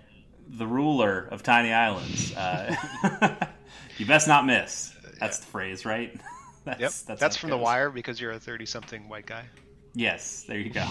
[0.47, 2.77] the ruler of Tiny Islands, uh,
[3.99, 4.95] you best not miss.
[5.19, 6.15] That's the phrase, right?
[6.65, 6.93] That's, yep.
[7.09, 7.51] That's, that's from.
[7.51, 9.47] The Wire because you're a 30 something white guy.
[9.95, 10.87] Yes, there you go.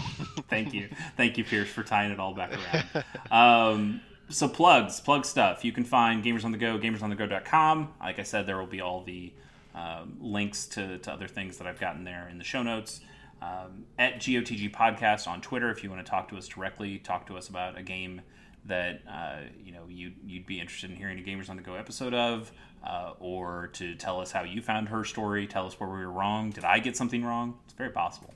[0.49, 0.89] Thank you.
[1.15, 3.05] Thank you, Pierce, for tying it all back around.
[3.31, 5.63] Um, so plugs, plug stuff.
[5.63, 7.93] You can find Gamers on the Go, gamersonthego.com.
[8.01, 9.31] Like I said, there will be all the
[9.75, 13.01] um, links to, to other things that I've gotten there in the show notes.
[13.41, 17.27] Um, at GOTG Podcast on Twitter, if you want to talk to us directly, talk
[17.27, 18.21] to us about a game
[18.65, 21.73] that uh, you know you you'd be interested in hearing a Gamers on the Go
[21.73, 22.51] episode of,
[22.85, 25.47] uh, or to tell us how you found her story.
[25.47, 26.51] Tell us where we were wrong.
[26.51, 27.57] Did I get something wrong?
[27.65, 28.33] It's very possible.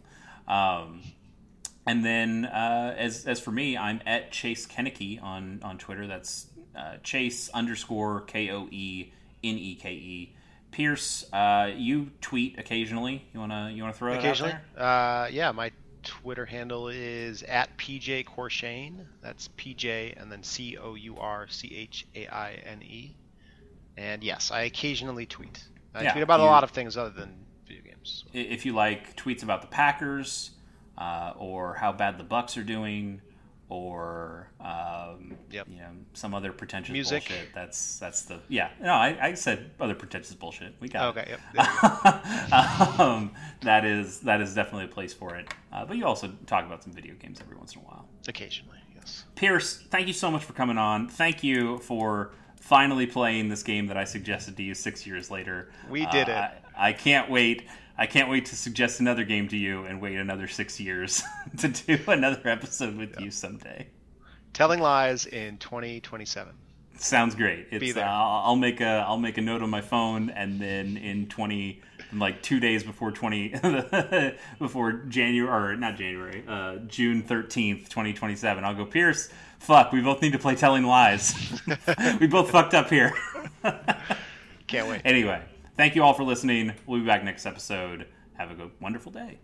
[0.48, 1.02] Um,
[1.86, 6.08] and then uh, as as for me, I'm at Chase Koeneke on on Twitter.
[6.08, 9.12] That's uh, Chase underscore K O E
[9.44, 10.36] N E K E.
[10.76, 13.26] Pierce, uh, you tweet occasionally.
[13.34, 14.52] You wanna you wanna throw it occasionally?
[14.52, 14.86] out there?
[14.86, 15.72] Uh, yeah, my
[16.04, 19.06] Twitter handle is at PJ Courchaine.
[19.22, 23.16] That's PJ and then C O U R C H A I N E.
[23.96, 25.64] And yes, I occasionally tweet.
[25.94, 28.26] I yeah, tweet about you, a lot of things other than video games.
[28.34, 30.52] If you like tweets about the Packers,
[30.98, 33.22] uh, or how bad the Bucks are doing,
[33.70, 35.68] or um, yep.
[35.70, 37.28] you know some other pretentious Music.
[37.28, 37.54] bullshit.
[37.54, 38.70] That's that's the yeah.
[38.82, 40.76] No, I, I said other pretentious bullshit.
[40.80, 41.36] We got okay.
[41.56, 43.00] Yep.
[43.00, 43.32] um,
[43.62, 45.48] that is that is definitely a place for it.
[45.72, 48.08] Uh, but you also talk about some video games every once in a while.
[48.28, 49.26] Occasionally, yes.
[49.36, 51.08] Pierce, thank you so much for coming on.
[51.08, 52.32] Thank you for
[52.66, 55.70] finally playing this game that I suggested to you six years later.
[55.90, 56.64] We did uh, it.
[56.76, 57.68] I, I, can't wait.
[57.98, 61.24] I can't wait to suggest another game to you and wait another six years
[61.58, 63.88] to do another episode with you someday.
[64.54, 66.54] Telling lies in 2027.
[66.98, 67.68] Sounds great.
[67.72, 68.06] It's, Be there.
[68.06, 71.82] Uh, I'll make a I'll make a note on my phone, and then in 20
[72.14, 73.56] like two days before 20
[74.60, 79.30] before January or not January, uh, June 13th, 2027, I'll go Pierce
[79.66, 81.34] Fuck, we both need to play Telling Lies.
[82.20, 83.14] we both fucked up here.
[84.68, 85.02] Can't wait.
[85.04, 85.42] Anyway,
[85.78, 86.74] thank you all for listening.
[86.86, 88.08] We'll be back next episode.
[88.34, 89.40] Have a good, wonderful day.